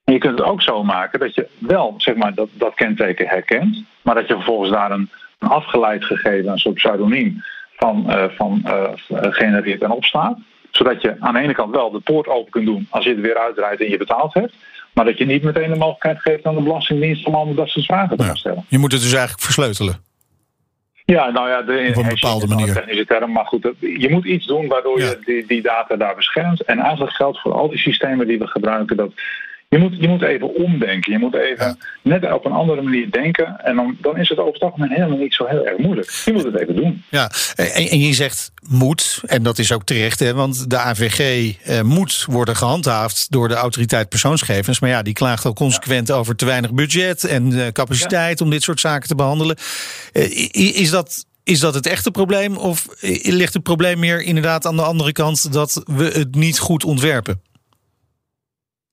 En 0.03 0.13
je 0.13 0.19
kunt 0.19 0.39
het 0.39 0.47
ook 0.47 0.61
zo 0.61 0.83
maken 0.83 1.19
dat 1.19 1.35
je 1.35 1.47
wel 1.57 1.93
zeg 1.97 2.15
maar, 2.15 2.33
dat, 2.33 2.49
dat 2.53 2.73
kenteken 2.73 3.27
herkent, 3.27 3.83
maar 4.01 4.15
dat 4.15 4.27
je 4.27 4.33
vervolgens 4.33 4.71
daar 4.71 4.91
een, 4.91 5.09
een 5.39 5.49
afgeleid 5.49 6.05
gegeven, 6.05 6.51
een 6.51 6.57
soort 6.57 6.75
pseudoniem 6.75 7.43
van, 7.75 8.05
uh, 8.07 8.23
van 8.29 8.61
uh, 8.65 8.89
genereert 9.09 9.81
en 9.81 9.91
opstaat. 9.91 10.37
Zodat 10.71 11.01
je 11.01 11.15
aan 11.19 11.33
de 11.33 11.39
ene 11.39 11.53
kant 11.53 11.75
wel 11.75 11.91
de 11.91 11.99
poort 11.99 12.27
open 12.27 12.51
kunt 12.51 12.65
doen 12.65 12.87
als 12.89 13.03
je 13.03 13.09
het 13.09 13.19
weer 13.19 13.37
uitrijdt 13.37 13.81
en 13.81 13.89
je 13.89 13.97
betaald 13.97 14.33
hebt. 14.33 14.53
Maar 14.93 15.05
dat 15.05 15.17
je 15.17 15.25
niet 15.25 15.43
meteen 15.43 15.69
de 15.69 15.77
mogelijkheid 15.77 16.21
geeft 16.21 16.45
aan 16.45 16.55
de 16.55 16.61
Belastingdienst 16.61 17.25
om 17.25 17.35
allemaal 17.35 17.53
dat 17.53 17.69
soort 17.69 17.85
vragen 17.85 18.17
te 18.17 18.23
gaan 18.23 18.37
stellen. 18.37 18.65
Je 18.67 18.77
moet 18.77 18.91
het 18.91 19.01
dus 19.01 19.13
eigenlijk 19.13 19.43
versleutelen. 19.43 20.01
Ja, 21.05 21.29
nou 21.29 21.49
ja, 21.49 21.61
de, 21.61 21.91
op 21.95 22.03
een 22.03 22.09
bepaalde 22.09 22.47
manier. 22.47 22.73
technische 22.73 23.05
term, 23.05 23.31
maar 23.31 23.45
goed, 23.45 23.71
je 23.79 24.07
moet 24.09 24.25
iets 24.25 24.45
doen 24.45 24.67
waardoor 24.67 24.99
ja. 24.99 25.05
je 25.05 25.19
die, 25.25 25.45
die 25.47 25.61
data 25.61 25.95
daar 25.95 26.15
beschermt. 26.15 26.61
En 26.61 26.79
eigenlijk 26.79 27.13
geldt 27.13 27.41
voor 27.41 27.53
al 27.53 27.69
die 27.69 27.77
systemen 27.77 28.27
die 28.27 28.39
we 28.39 28.47
gebruiken 28.47 28.97
dat 28.97 29.11
je 29.73 29.79
moet, 29.79 29.95
je 29.99 30.07
moet 30.07 30.21
even 30.21 30.55
omdenken. 30.55 31.11
Je 31.11 31.19
moet 31.19 31.35
even 31.35 31.65
ja. 31.65 31.75
net 32.01 32.33
op 32.33 32.45
een 32.45 32.51
andere 32.51 32.81
manier 32.81 33.11
denken. 33.11 33.59
En 33.59 33.75
dan, 33.75 33.97
dan 34.01 34.17
is 34.17 34.29
het 34.29 34.37
over 34.37 34.53
het 34.53 34.61
algemeen 34.61 34.89
helemaal 34.89 35.17
niet 35.17 35.33
zo 35.33 35.45
heel 35.45 35.65
erg 35.65 35.77
moeilijk. 35.77 36.21
Je 36.25 36.33
moet 36.33 36.43
het 36.43 36.59
even 36.59 36.75
doen. 36.75 37.03
Ja, 37.09 37.31
en, 37.55 37.89
en 37.89 37.99
je 37.99 38.13
zegt 38.13 38.51
moet, 38.67 39.21
en 39.25 39.43
dat 39.43 39.57
is 39.57 39.71
ook 39.71 39.83
terecht, 39.83 40.19
hè, 40.19 40.33
want 40.33 40.69
de 40.69 40.77
AVG 40.77 41.53
eh, 41.63 41.81
moet 41.81 42.25
worden 42.29 42.55
gehandhaafd 42.55 43.25
door 43.29 43.47
de 43.47 43.53
autoriteit 43.53 44.09
persoonsgegevens. 44.09 44.79
Maar 44.79 44.89
ja, 44.89 45.01
die 45.01 45.13
klaagt 45.13 45.45
al 45.45 45.53
consequent 45.53 46.07
ja. 46.07 46.13
over 46.13 46.35
te 46.35 46.45
weinig 46.45 46.73
budget 46.73 47.23
en 47.23 47.51
uh, 47.51 47.67
capaciteit 47.67 48.39
ja. 48.39 48.45
om 48.45 48.51
dit 48.51 48.63
soort 48.63 48.79
zaken 48.79 49.07
te 49.07 49.15
behandelen. 49.15 49.57
Uh, 50.13 50.49
is 50.53 50.89
dat. 50.89 51.25
Is 51.45 51.59
dat 51.59 51.73
het 51.73 51.85
echte 51.85 52.11
probleem? 52.11 52.57
Of 52.57 52.87
ligt 53.23 53.53
het 53.53 53.63
probleem 53.63 53.99
meer 53.99 54.21
inderdaad 54.21 54.65
aan 54.65 54.75
de 54.75 54.81
andere 54.81 55.11
kant 55.11 55.53
dat 55.53 55.83
we 55.85 56.03
het 56.03 56.35
niet 56.35 56.59
goed 56.59 56.83
ontwerpen? 56.83 57.41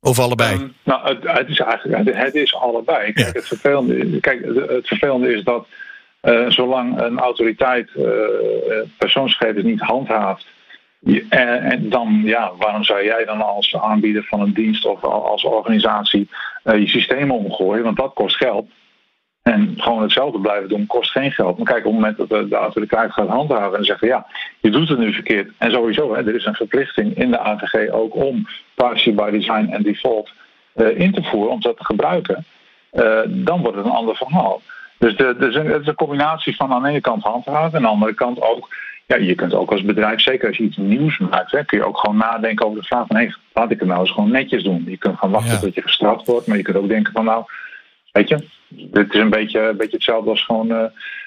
Of 0.00 0.19
allebei? 0.19 0.54
Um, 0.54 0.75
nou, 0.83 1.09
het, 1.09 1.38
het, 1.38 1.49
is 1.49 1.59
eigenlijk 1.61 2.16
het 2.16 2.35
is 2.35 2.54
allebei. 2.54 3.12
Kijk, 3.12 3.26
ja. 3.26 3.33
het, 3.33 3.47
vervelende, 3.47 4.21
kijk 4.21 4.45
het 4.69 4.87
vervelende 4.87 5.33
is 5.33 5.45
dat 5.45 5.66
uh, 6.23 6.50
zolang 6.50 7.00
een 7.00 7.19
autoriteit 7.19 7.90
uh, 7.97 8.04
persoonsgegevens 8.99 9.64
niet 9.64 9.80
handhaaft, 9.80 10.47
en, 11.28 11.62
en, 11.62 11.88
dan, 11.88 12.22
ja, 12.25 12.53
waarom 12.59 12.85
zou 12.85 13.05
jij 13.05 13.25
dan 13.25 13.42
als 13.42 13.77
aanbieder 13.77 14.25
van 14.25 14.40
een 14.40 14.53
dienst 14.53 14.87
of 14.87 15.05
als 15.05 15.44
organisatie 15.44 16.29
uh, 16.64 16.79
je 16.79 16.88
systeem 16.88 17.31
omgooien? 17.31 17.85
Want 17.85 17.96
dat 17.96 18.12
kost 18.14 18.37
geld. 18.37 18.68
En 19.42 19.74
gewoon 19.76 20.03
hetzelfde 20.03 20.40
blijven 20.40 20.68
doen 20.68 20.87
kost 20.87 21.11
geen 21.11 21.33
geld. 21.33 21.57
Maar 21.57 21.66
kijk, 21.66 21.87
op 21.87 21.92
het 21.92 22.00
moment 22.00 22.16
dat 22.16 22.29
de, 22.29 22.48
de 22.48 22.57
autoriteit 22.57 23.12
gaat 23.12 23.29
handhaven 23.29 23.79
en 23.79 23.85
zeggen: 23.85 24.09
ja, 24.09 24.26
je 24.61 24.70
doet 24.70 24.88
het 24.88 24.98
nu 24.98 25.12
verkeerd. 25.12 25.50
En 25.59 25.70
sowieso, 25.70 26.14
hè, 26.14 26.26
er 26.26 26.35
is 26.35 26.44
een 26.44 26.55
verplichting 26.55 27.16
in 27.16 27.31
de 27.31 27.38
AVG 27.38 27.90
ook 27.90 28.14
om 28.14 28.46
privacy 28.74 29.14
by 29.14 29.31
design 29.31 29.68
en 29.70 29.83
default 29.83 30.31
uh, 30.76 30.98
in 30.98 31.12
te 31.12 31.22
voeren, 31.22 31.53
om 31.53 31.61
dat 31.61 31.76
te 31.76 31.85
gebruiken. 31.85 32.44
Uh, 32.92 33.20
dan 33.26 33.61
wordt 33.61 33.76
het 33.76 33.87
een 33.87 33.92
ander 33.92 34.16
verhaal. 34.16 34.61
Dus 34.98 35.16
de, 35.16 35.37
de, 35.38 35.61
het 35.61 35.81
is 35.81 35.87
een 35.87 35.94
combinatie 35.94 36.57
van 36.57 36.72
aan 36.72 36.83
de 36.83 36.88
ene 36.88 37.00
kant 37.00 37.22
handhaven 37.22 37.70
en 37.70 37.76
aan 37.76 37.83
de 37.83 37.88
andere 37.88 38.14
kant 38.14 38.40
ook. 38.42 38.68
Ja, 39.07 39.16
je 39.16 39.35
kunt 39.35 39.55
ook 39.55 39.70
als 39.70 39.83
bedrijf, 39.83 40.20
zeker 40.20 40.48
als 40.48 40.57
je 40.57 40.64
iets 40.64 40.76
nieuws 40.76 41.18
maakt, 41.18 41.50
hè, 41.50 41.64
kun 41.64 41.79
je 41.79 41.87
ook 41.87 41.98
gewoon 41.98 42.16
nadenken 42.16 42.66
over 42.66 42.81
de 42.81 42.87
vraag 42.87 43.07
van 43.07 43.16
hey, 43.16 43.35
laat 43.53 43.70
ik 43.70 43.79
het 43.79 43.88
nou 43.88 44.00
eens 44.00 44.11
gewoon 44.11 44.31
netjes 44.31 44.62
doen. 44.62 44.85
Je 44.87 44.96
kunt 44.96 45.18
gaan 45.18 45.31
wachten 45.31 45.53
ja. 45.53 45.59
tot 45.59 45.74
je 45.74 45.83
gestraft 45.83 46.26
wordt, 46.26 46.46
maar 46.46 46.57
je 46.57 46.62
kunt 46.62 46.76
ook 46.76 46.88
denken 46.88 47.12
van 47.12 47.24
nou, 47.24 47.44
weet 48.12 48.29
je, 48.29 48.44
dit 48.70 49.14
is 49.14 49.20
een 49.20 49.30
beetje, 49.30 49.61
een 49.61 49.76
beetje 49.76 49.96
hetzelfde 49.96 50.30
als 50.30 50.44
gewoon 50.44 50.72
uh, 50.72 50.85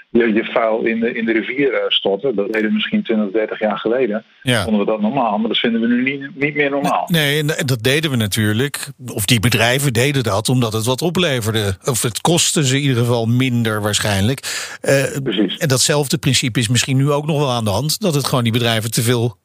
je, 0.10 0.34
je 0.34 0.43
vuil 0.43 0.84
in 0.84 0.99
de, 0.99 1.13
in 1.13 1.25
de 1.25 1.32
rivier 1.32 1.71
uh, 1.71 1.79
storten. 1.88 2.36
Dat 2.36 2.53
deden 2.53 2.67
we 2.67 2.73
misschien 2.73 3.03
20, 3.03 3.32
30 3.32 3.60
jaar 3.60 3.77
geleden. 3.77 4.23
Ja. 4.41 4.63
Vonden 4.63 4.86
we 4.86 4.91
dat 4.91 5.01
normaal, 5.01 5.38
maar 5.38 5.47
dat 5.47 5.58
vinden 5.58 5.82
we 5.82 5.88
nu 5.88 6.03
niet, 6.03 6.36
niet 6.36 6.56
meer 6.56 6.69
normaal. 6.69 7.08
Nee, 7.12 7.43
dat 7.43 7.84
deden 7.84 8.12
we 8.12 8.17
natuurlijk. 8.17 8.91
Of 9.13 9.25
die 9.25 9.39
bedrijven 9.39 9.93
deden 9.93 10.23
dat 10.23 10.49
omdat 10.49 10.73
het 10.73 10.86
wat 10.86 11.01
opleverde. 11.01 11.77
Of 11.84 12.01
het 12.01 12.21
kostte 12.21 12.65
ze 12.65 12.75
in 12.75 12.82
ieder 12.82 12.97
geval 12.97 13.25
minder 13.25 13.82
waarschijnlijk. 13.82 14.39
Uh, 14.82 15.03
Precies. 15.23 15.58
En 15.58 15.67
datzelfde 15.67 16.17
principe 16.17 16.60
is 16.60 16.67
misschien 16.67 16.97
nu 16.97 17.12
ook 17.12 17.25
nog 17.25 17.38
wel 17.38 17.51
aan 17.51 17.63
de 17.63 17.69
hand. 17.69 17.99
Dat 17.99 18.13
het 18.13 18.25
gewoon 18.25 18.43
die 18.43 18.53
bedrijven 18.53 18.91
te 18.91 19.01
veel 19.01 19.38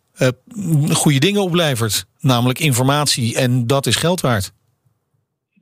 goede 0.93 1.19
dingen 1.19 1.43
oplevert. 1.43 2.07
Namelijk 2.21 2.59
informatie. 2.59 3.37
En 3.37 3.67
dat 3.67 3.87
is 3.87 3.97
geld 3.97 4.21
waard. 4.21 4.53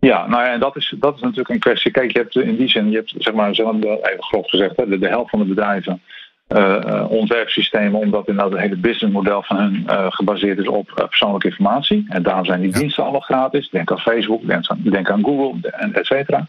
Ja, 0.07 0.27
nou 0.27 0.43
ja, 0.43 0.53
en 0.53 0.61
dat 0.61 0.77
is, 0.77 0.95
dat 0.99 1.15
is 1.15 1.21
natuurlijk 1.21 1.49
een 1.49 1.59
kwestie. 1.59 1.91
Kijk, 1.91 2.13
je 2.13 2.19
hebt 2.19 2.37
in 2.37 2.57
die 2.57 2.69
zin, 2.69 2.91
je 2.91 2.97
hebt 2.97 3.15
zeg 3.19 3.35
maar, 3.35 3.51
even 3.51 4.01
grof 4.19 4.49
gezegd, 4.49 4.77
de, 4.77 4.99
de 4.99 5.09
helft 5.09 5.31
van 5.31 5.39
de 5.39 5.45
bedrijven 5.45 6.03
uh, 6.49 7.05
ontwerpsystemen, 7.09 8.01
omdat 8.01 8.29
inderdaad 8.29 8.53
het 8.53 8.61
hele 8.61 8.77
businessmodel 8.77 9.43
van 9.43 9.57
hun 9.57 9.85
uh, 9.87 10.07
gebaseerd 10.09 10.59
is 10.59 10.69
op 10.69 10.91
uh, 10.91 11.07
persoonlijke 11.07 11.49
informatie. 11.49 12.05
En 12.09 12.23
daarom 12.23 12.45
zijn 12.45 12.61
die 12.61 12.73
diensten 12.73 13.05
alle 13.05 13.21
gratis. 13.21 13.71
Denk 13.71 13.91
aan 13.91 13.99
Facebook, 13.99 14.47
denk 14.47 14.67
aan, 14.67 14.81
denk 14.83 15.11
aan 15.11 15.25
Google, 15.25 15.71
en 15.71 15.95
et 15.95 16.07
cetera. 16.07 16.47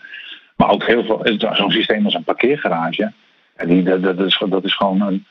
Maar 0.55 0.69
ook 0.69 0.85
heel 0.85 1.03
veel, 1.03 1.21
zo'n 1.53 1.71
systeem 1.71 2.05
als 2.05 2.13
een 2.13 2.23
parkeergarage, 2.23 3.11
en 3.55 3.67
die, 3.67 3.83
dat, 3.83 4.03
dat, 4.03 4.19
is, 4.19 4.43
dat 4.49 4.63
is 4.63 4.75
gewoon 4.75 5.01
een, 5.01 5.25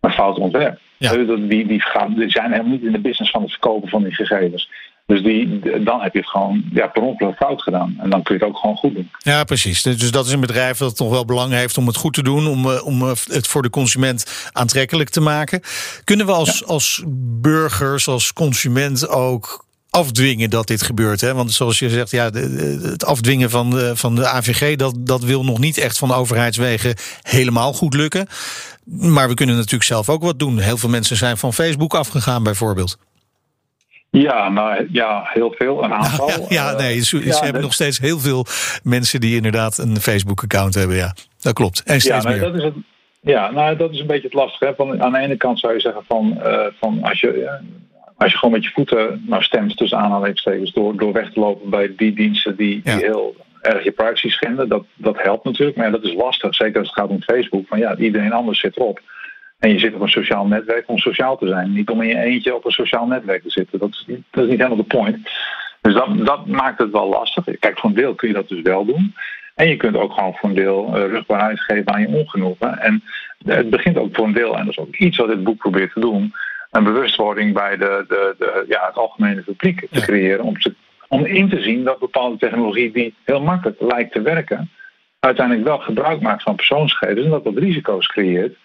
een 0.00 0.12
fout 0.12 0.38
ontwerp. 0.38 0.78
Ja. 0.96 1.12
Die, 1.12 1.66
die, 1.66 1.80
gaan, 1.80 2.14
die 2.14 2.30
zijn 2.30 2.50
helemaal 2.50 2.72
niet 2.72 2.82
in 2.82 2.92
de 2.92 3.00
business 3.00 3.30
van 3.30 3.42
het 3.42 3.50
verkopen 3.50 3.88
van 3.88 4.02
die 4.02 4.14
gegevens. 4.14 4.70
Dus 5.10 5.22
die, 5.22 5.60
dan 5.84 6.00
heb 6.00 6.12
je 6.12 6.18
het 6.18 6.28
gewoon 6.28 6.64
ja, 6.72 6.86
per 6.86 7.02
ongeluk 7.02 7.36
fout 7.36 7.62
gedaan. 7.62 7.96
En 7.98 8.10
dan 8.10 8.22
kun 8.22 8.34
je 8.34 8.40
het 8.40 8.50
ook 8.50 8.58
gewoon 8.58 8.76
goed 8.76 8.94
doen. 8.94 9.10
Ja, 9.18 9.44
precies. 9.44 9.82
Dus 9.82 10.10
dat 10.10 10.26
is 10.26 10.32
een 10.32 10.40
bedrijf 10.40 10.78
dat 10.78 10.98
nog 10.98 11.10
wel 11.10 11.24
belang 11.24 11.52
heeft 11.52 11.78
om 11.78 11.86
het 11.86 11.96
goed 11.96 12.14
te 12.14 12.22
doen. 12.22 12.46
Om, 12.46 12.66
om 12.66 13.02
het 13.02 13.46
voor 13.46 13.62
de 13.62 13.70
consument 13.70 14.50
aantrekkelijk 14.52 15.08
te 15.08 15.20
maken. 15.20 15.60
Kunnen 16.04 16.26
we 16.26 16.32
als, 16.32 16.58
ja. 16.58 16.66
als 16.66 17.02
burgers, 17.40 18.08
als 18.08 18.32
consument 18.32 19.08
ook 19.08 19.64
afdwingen 19.90 20.50
dat 20.50 20.66
dit 20.66 20.82
gebeurt. 20.82 21.20
Hè? 21.20 21.34
Want 21.34 21.52
zoals 21.52 21.78
je 21.78 21.90
zegt, 21.90 22.10
ja, 22.10 22.30
het 22.30 23.04
afdwingen 23.04 23.50
van 23.50 23.70
de, 23.70 23.96
van 23.96 24.14
de 24.14 24.28
AVG, 24.28 24.76
dat, 24.76 24.94
dat 24.98 25.22
wil 25.22 25.44
nog 25.44 25.58
niet 25.58 25.78
echt 25.78 25.98
van 25.98 26.12
overheidswegen 26.12 26.94
helemaal 27.22 27.72
goed 27.72 27.94
lukken. 27.94 28.26
Maar 28.84 29.28
we 29.28 29.34
kunnen 29.34 29.56
natuurlijk 29.56 29.84
zelf 29.84 30.08
ook 30.08 30.22
wat 30.22 30.38
doen. 30.38 30.58
Heel 30.58 30.78
veel 30.78 30.88
mensen 30.88 31.16
zijn 31.16 31.38
van 31.38 31.54
Facebook 31.54 31.94
afgegaan, 31.94 32.42
bijvoorbeeld. 32.42 32.98
Ja, 34.10 34.48
nou 34.48 34.86
ja, 34.92 35.22
heel 35.32 35.54
veel. 35.58 35.84
Een 35.84 35.92
aantal. 35.92 36.28
Ja, 36.48 36.70
ja 36.70 36.76
nee, 36.76 37.04
ze, 37.04 37.38
hebben 37.40 37.62
nog 37.62 37.72
steeds 37.72 37.98
heel 37.98 38.18
veel 38.18 38.46
mensen 38.82 39.20
die 39.20 39.36
inderdaad 39.36 39.78
een 39.78 39.96
Facebook-account 39.96 40.74
hebben. 40.74 40.96
Ja, 40.96 41.14
dat 41.40 41.52
klopt. 41.52 41.82
En 41.82 42.00
steeds 42.00 42.24
ja, 42.24 42.30
meer. 42.30 42.40
Dat 42.40 42.54
is 42.54 42.62
het, 42.62 42.74
ja, 43.20 43.50
nou, 43.50 43.76
dat 43.76 43.90
is 43.90 44.00
een 44.00 44.06
beetje 44.06 44.26
het 44.26 44.34
lastige. 44.34 44.64
Hè. 44.64 44.74
Van, 44.74 45.02
aan 45.02 45.12
de 45.12 45.18
ene 45.18 45.36
kant 45.36 45.58
zou 45.58 45.72
je 45.74 45.80
zeggen 45.80 46.04
van, 46.06 46.38
uh, 46.44 46.66
van 46.78 47.02
als 47.02 47.20
je 47.20 47.60
als 48.20 48.32
je 48.32 48.38
gewoon 48.38 48.54
met 48.54 48.64
je 48.64 48.70
voeten 48.70 49.24
nou, 49.26 49.42
stemt 49.42 49.76
tussen 49.76 49.98
aanhalingstekens 49.98 50.72
door, 50.72 50.96
door 50.96 51.12
weg 51.12 51.32
te 51.32 51.40
lopen 51.40 51.70
bij 51.70 51.92
die 51.96 52.12
diensten 52.12 52.56
die, 52.56 52.80
die 52.84 52.92
heel 52.92 53.36
erg 53.60 53.84
je 53.84 53.90
privacy 53.90 54.28
schenden, 54.28 54.68
dat, 54.68 54.84
dat 54.94 55.22
helpt 55.22 55.44
natuurlijk. 55.44 55.76
Maar 55.76 55.90
dat 55.90 56.02
is 56.02 56.14
lastig, 56.14 56.54
zeker 56.54 56.78
als 56.78 56.88
het 56.88 56.98
gaat 56.98 57.08
om 57.08 57.22
Facebook. 57.22 57.66
Van 57.66 57.78
ja, 57.78 57.96
iedereen 57.96 58.32
anders 58.32 58.60
zit 58.60 58.76
erop. 58.76 59.00
En 59.60 59.72
je 59.72 59.78
zit 59.78 59.94
op 59.94 60.00
een 60.00 60.08
sociaal 60.08 60.46
netwerk 60.46 60.88
om 60.88 60.98
sociaal 60.98 61.36
te 61.36 61.48
zijn. 61.48 61.72
Niet 61.72 61.90
om 61.90 62.02
in 62.02 62.08
je 62.08 62.18
eentje 62.18 62.54
op 62.54 62.64
een 62.64 62.70
sociaal 62.70 63.06
netwerk 63.06 63.42
te 63.42 63.50
zitten. 63.50 63.78
Dat 63.78 63.90
is 63.90 64.04
niet, 64.06 64.22
dat 64.30 64.44
is 64.44 64.50
niet 64.50 64.58
helemaal 64.58 64.84
de 64.86 64.96
point. 64.96 65.30
Dus 65.80 65.94
dat, 65.94 66.26
dat 66.26 66.46
maakt 66.46 66.78
het 66.78 66.90
wel 66.90 67.08
lastig. 67.08 67.58
Kijk, 67.58 67.78
voor 67.78 67.90
een 67.90 67.96
deel 67.96 68.14
kun 68.14 68.28
je 68.28 68.34
dat 68.34 68.48
dus 68.48 68.62
wel 68.62 68.84
doen. 68.84 69.14
En 69.54 69.68
je 69.68 69.76
kunt 69.76 69.96
ook 69.96 70.12
gewoon 70.12 70.34
voor 70.34 70.48
een 70.48 70.54
deel 70.54 70.86
uh, 70.88 71.04
rugbaarheid 71.04 71.60
geven 71.60 71.92
aan 71.92 72.00
je 72.00 72.08
ongenoegen. 72.08 72.78
En 72.78 73.02
het 73.44 73.70
begint 73.70 73.96
ook 73.96 74.16
voor 74.16 74.26
een 74.26 74.32
deel, 74.32 74.56
en 74.56 74.64
dat 74.64 74.68
is 74.68 74.78
ook 74.78 74.96
iets 74.96 75.16
wat 75.16 75.28
dit 75.28 75.44
boek 75.44 75.58
probeert 75.58 75.92
te 75.92 76.00
doen 76.00 76.32
een 76.70 76.84
bewustwording 76.84 77.54
bij 77.54 77.76
de, 77.76 78.04
de, 78.08 78.34
de, 78.38 78.64
ja, 78.68 78.86
het 78.86 78.96
algemene 78.96 79.40
publiek 79.40 79.86
te 79.90 80.00
creëren. 80.00 80.44
Om, 80.44 80.58
te, 80.58 80.74
om 81.08 81.24
in 81.24 81.48
te 81.48 81.62
zien 81.62 81.84
dat 81.84 81.98
bepaalde 81.98 82.36
technologie 82.36 82.92
die 82.92 83.14
heel 83.24 83.40
makkelijk 83.40 83.80
lijkt 83.80 84.12
te 84.12 84.22
werken, 84.22 84.70
uiteindelijk 85.20 85.66
wel 85.66 85.78
gebruik 85.78 86.20
maakt 86.20 86.42
van 86.42 86.54
persoonsgegevens 86.54 87.24
en 87.24 87.30
dat 87.30 87.44
dat 87.44 87.56
risico's 87.56 88.06
creëert. 88.06 88.56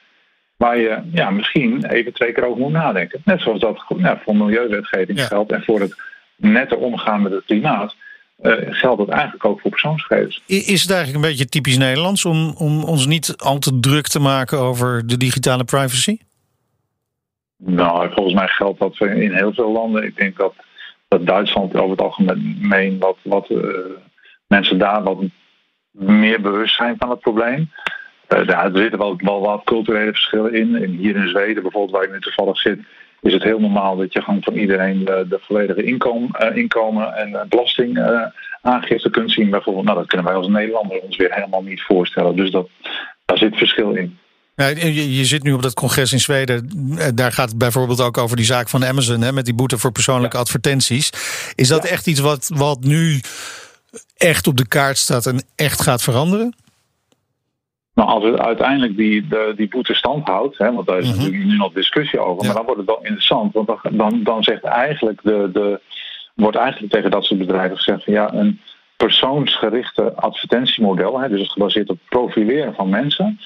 Waar 0.57 0.77
je 0.77 1.01
ja, 1.11 1.29
misschien 1.29 1.85
even 1.85 2.13
twee 2.13 2.31
keer 2.31 2.45
over 2.45 2.61
moet 2.61 2.71
nadenken. 2.71 3.21
Net 3.25 3.41
zoals 3.41 3.59
dat 3.59 3.83
ja, 3.97 4.21
voor 4.23 4.35
milieuwetgeving 4.35 5.21
geldt 5.21 5.51
en 5.51 5.63
voor 5.63 5.79
het 5.79 5.95
nette 6.35 6.77
omgaan 6.77 7.21
met 7.21 7.31
het 7.31 7.45
klimaat. 7.45 7.95
Uh, 8.41 8.53
geldt 8.69 8.97
dat 8.97 9.09
eigenlijk 9.09 9.45
ook 9.45 9.61
voor 9.61 9.71
persoonsgegevens. 9.71 10.41
Is 10.45 10.81
het 10.81 10.91
eigenlijk 10.91 11.23
een 11.23 11.29
beetje 11.29 11.45
typisch 11.45 11.77
Nederlands 11.77 12.25
om, 12.25 12.53
om 12.57 12.83
ons 12.83 13.05
niet 13.05 13.33
al 13.37 13.59
te 13.59 13.79
druk 13.79 14.07
te 14.07 14.19
maken 14.19 14.59
over 14.59 15.07
de 15.07 15.17
digitale 15.17 15.63
privacy? 15.63 16.17
Nou, 17.57 18.11
volgens 18.13 18.35
mij 18.35 18.47
geldt 18.47 18.79
dat 18.79 18.99
in 18.99 19.33
heel 19.33 19.53
veel 19.53 19.71
landen. 19.71 20.03
Ik 20.03 20.17
denk 20.17 20.37
dat, 20.37 20.53
dat 21.07 21.25
Duitsland 21.25 21.75
over 21.75 21.89
het 21.89 22.01
algemeen 22.01 22.99
wat, 22.99 23.17
wat 23.23 23.49
uh, 23.49 23.59
mensen 24.47 24.77
daar 24.77 25.03
wat 25.03 25.17
meer 25.91 26.41
bewust 26.41 26.75
zijn 26.75 26.95
van 26.97 27.09
het 27.09 27.19
probleem. 27.19 27.71
Uh, 28.29 28.45
ja, 28.45 28.63
er 28.63 28.77
zitten 28.77 28.99
wel, 28.99 29.15
wel 29.17 29.41
wat 29.41 29.63
culturele 29.63 30.11
verschillen 30.11 30.53
in. 30.53 30.75
in. 30.75 30.89
Hier 30.89 31.15
in 31.15 31.27
Zweden, 31.27 31.63
bijvoorbeeld 31.63 31.91
waar 31.91 32.03
ik 32.03 32.11
nu 32.11 32.19
toevallig 32.19 32.57
zit, 32.57 32.79
is 33.21 33.33
het 33.33 33.43
heel 33.43 33.59
normaal 33.59 33.95
dat 33.95 34.13
je 34.13 34.21
gewoon 34.21 34.43
van 34.43 34.53
iedereen 34.53 35.05
de, 35.05 35.25
de 35.29 35.39
volledige 35.41 35.83
inkomen, 35.83 36.29
uh, 36.41 36.57
inkomen 36.57 37.15
en 37.15 37.45
belastingaangifte 37.49 39.09
kunt 39.09 39.31
zien. 39.31 39.49
Bijvoorbeeld, 39.49 39.85
nou, 39.85 39.97
dat 39.97 40.07
kunnen 40.07 40.25
wij 40.25 40.35
als 40.35 40.47
Nederlander 40.47 40.99
ons 40.99 41.17
weer 41.17 41.33
helemaal 41.33 41.63
niet 41.63 41.81
voorstellen. 41.81 42.35
Dus 42.35 42.51
dat, 42.51 42.69
daar 43.25 43.37
zit 43.37 43.57
verschil 43.57 43.91
in. 43.91 44.17
Ja, 44.55 44.67
je, 44.67 45.15
je, 45.15 45.25
zit 45.25 45.43
nu 45.43 45.53
op 45.53 45.61
dat 45.61 45.73
congres 45.73 46.13
in 46.13 46.19
Zweden. 46.19 46.69
Eh, 46.97 47.07
daar 47.13 47.31
gaat 47.31 47.49
het 47.49 47.57
bijvoorbeeld 47.57 48.01
ook 48.01 48.17
over 48.17 48.37
die 48.37 48.45
zaak 48.45 48.69
van 48.69 48.85
Amazon, 48.85 49.21
hè, 49.21 49.31
met 49.31 49.45
die 49.45 49.53
boete 49.53 49.77
voor 49.77 49.91
persoonlijke 49.91 50.37
advertenties. 50.37 51.09
Is 51.55 51.67
dat 51.67 51.85
echt 51.85 52.07
iets 52.07 52.19
wat, 52.19 52.51
wat 52.53 52.83
nu 52.83 53.21
echt 54.17 54.47
op 54.47 54.57
de 54.57 54.67
kaart 54.67 54.97
staat 54.97 55.25
en 55.25 55.43
echt 55.55 55.81
gaat 55.81 56.03
veranderen? 56.03 56.55
Nou, 57.95 58.09
als 58.09 58.23
het 58.23 58.39
uiteindelijk 58.39 58.97
die, 58.97 59.27
de, 59.27 59.53
die 59.55 59.67
boete 59.67 59.93
stand 59.93 60.27
houdt, 60.27 60.57
hè, 60.57 60.73
want 60.73 60.87
daar 60.87 60.97
is 60.97 61.05
mm 61.05 61.11
-hmm. 61.11 61.19
natuurlijk 61.21 61.49
nu 61.49 61.57
nog 61.57 61.73
discussie 61.73 62.19
over, 62.19 62.41
ja. 62.41 62.47
maar 62.47 62.55
dan 62.55 62.65
wordt 62.65 62.79
het 62.79 62.89
wel 62.89 63.03
interessant. 63.03 63.53
Want 63.53 63.67
dan, 63.67 63.79
dan, 63.91 64.23
dan 64.23 64.43
zegt 64.43 64.63
eigenlijk 64.63 65.19
de, 65.23 65.49
de, 65.53 65.79
wordt 66.33 66.57
eigenlijk 66.57 66.93
tegen 66.93 67.11
dat 67.11 67.23
soort 67.25 67.39
bedrijven 67.39 67.77
gezegd 67.77 68.03
van 68.03 68.13
ja, 68.13 68.33
een 68.33 68.59
persoonsgerichte 68.97 70.13
advertentiemodel, 70.13 71.19
hè, 71.19 71.29
dus 71.29 71.41
het 71.41 71.51
gebaseerd 71.51 71.89
op 71.89 71.99
profileren 72.09 72.73
van 72.73 72.89
mensen 72.89 73.39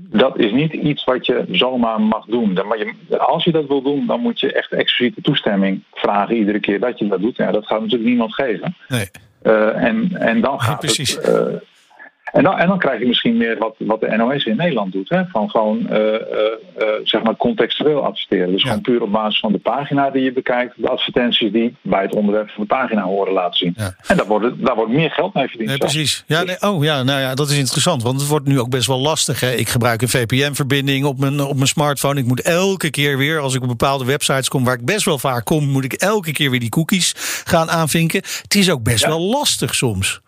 dat 0.00 0.38
is 0.38 0.52
niet 0.52 0.72
iets 0.72 1.04
wat 1.04 1.26
je 1.26 1.44
zomaar 1.50 2.00
mag 2.00 2.24
doen. 2.24 2.52
Maar 2.52 2.78
je, 2.78 3.18
als 3.18 3.44
je 3.44 3.52
dat 3.52 3.66
wil 3.66 3.82
doen, 3.82 4.06
dan 4.06 4.20
moet 4.20 4.40
je 4.40 4.52
echt 4.52 4.72
expliciete 4.72 5.20
toestemming 5.20 5.82
vragen 5.92 6.36
iedere 6.36 6.60
keer 6.60 6.80
dat 6.80 6.98
je 6.98 7.08
dat 7.08 7.20
doet. 7.20 7.36
Ja, 7.36 7.50
dat 7.50 7.66
gaat 7.66 7.80
natuurlijk 7.80 8.08
niemand 8.08 8.34
geven. 8.34 8.76
Nee. 8.88 9.10
Uh, 9.42 9.84
en, 9.84 10.16
en 10.16 10.40
dan 10.40 10.60
gaat 10.60 10.82
het. 10.82 11.26
Uh, 11.28 11.60
en 12.32 12.42
dan, 12.42 12.58
en 12.58 12.68
dan 12.68 12.78
krijg 12.78 13.00
je 13.00 13.06
misschien 13.06 13.36
meer 13.36 13.58
wat, 13.58 13.74
wat 13.78 14.00
de 14.00 14.16
NOS 14.16 14.44
in 14.44 14.56
Nederland 14.56 14.92
doet. 14.92 15.08
Hè? 15.08 15.22
Van 15.26 15.50
gewoon 15.50 15.78
uh, 15.90 15.96
zeg 17.04 17.22
maar 17.22 17.36
contextueel 17.36 18.04
adverteren. 18.04 18.52
Dus 18.52 18.62
ja. 18.62 18.68
gewoon 18.68 18.82
puur 18.82 19.02
op 19.02 19.12
basis 19.12 19.40
van 19.40 19.52
de 19.52 19.58
pagina 19.58 20.10
die 20.10 20.22
je 20.22 20.32
bekijkt. 20.32 20.74
De 20.76 20.88
advertenties 20.88 21.52
die 21.52 21.76
bij 21.82 22.02
het 22.02 22.14
onderwerp 22.14 22.50
van 22.50 22.62
de 22.62 22.68
pagina 22.68 23.02
horen 23.02 23.32
laten 23.32 23.58
zien. 23.58 23.74
Ja. 23.76 23.94
En 24.06 24.16
daar 24.16 24.26
wordt, 24.26 24.64
daar 24.64 24.74
wordt 24.74 24.92
meer 24.92 25.10
geld 25.10 25.34
mee 25.34 25.48
verdiend. 25.48 25.68
Nee, 25.68 25.78
precies. 25.78 26.24
Ja, 26.26 26.42
nee, 26.42 26.60
oh 26.60 26.84
ja, 26.84 27.02
nou 27.02 27.20
ja, 27.20 27.34
dat 27.34 27.50
is 27.50 27.58
interessant. 27.58 28.02
Want 28.02 28.20
het 28.20 28.28
wordt 28.28 28.46
nu 28.46 28.60
ook 28.60 28.70
best 28.70 28.86
wel 28.86 28.98
lastig. 29.00 29.40
Hè? 29.40 29.52
Ik 29.52 29.68
gebruik 29.68 30.02
een 30.02 30.08
VPN-verbinding 30.08 31.04
op 31.04 31.18
mijn, 31.18 31.40
op 31.40 31.54
mijn 31.54 31.68
smartphone. 31.68 32.20
Ik 32.20 32.26
moet 32.26 32.42
elke 32.42 32.90
keer 32.90 33.18
weer, 33.18 33.38
als 33.38 33.54
ik 33.54 33.62
op 33.62 33.68
bepaalde 33.68 34.04
websites 34.04 34.48
kom... 34.48 34.64
waar 34.64 34.74
ik 34.74 34.84
best 34.84 35.04
wel 35.04 35.18
vaak 35.18 35.44
kom, 35.44 35.68
moet 35.68 35.84
ik 35.84 35.92
elke 35.92 36.32
keer 36.32 36.50
weer 36.50 36.60
die 36.60 36.68
cookies 36.68 37.14
gaan 37.44 37.70
aanvinken. 37.70 38.22
Het 38.42 38.54
is 38.54 38.70
ook 38.70 38.82
best 38.82 39.06
wel 39.06 39.20
lastig 39.20 39.74
soms. 39.74 40.20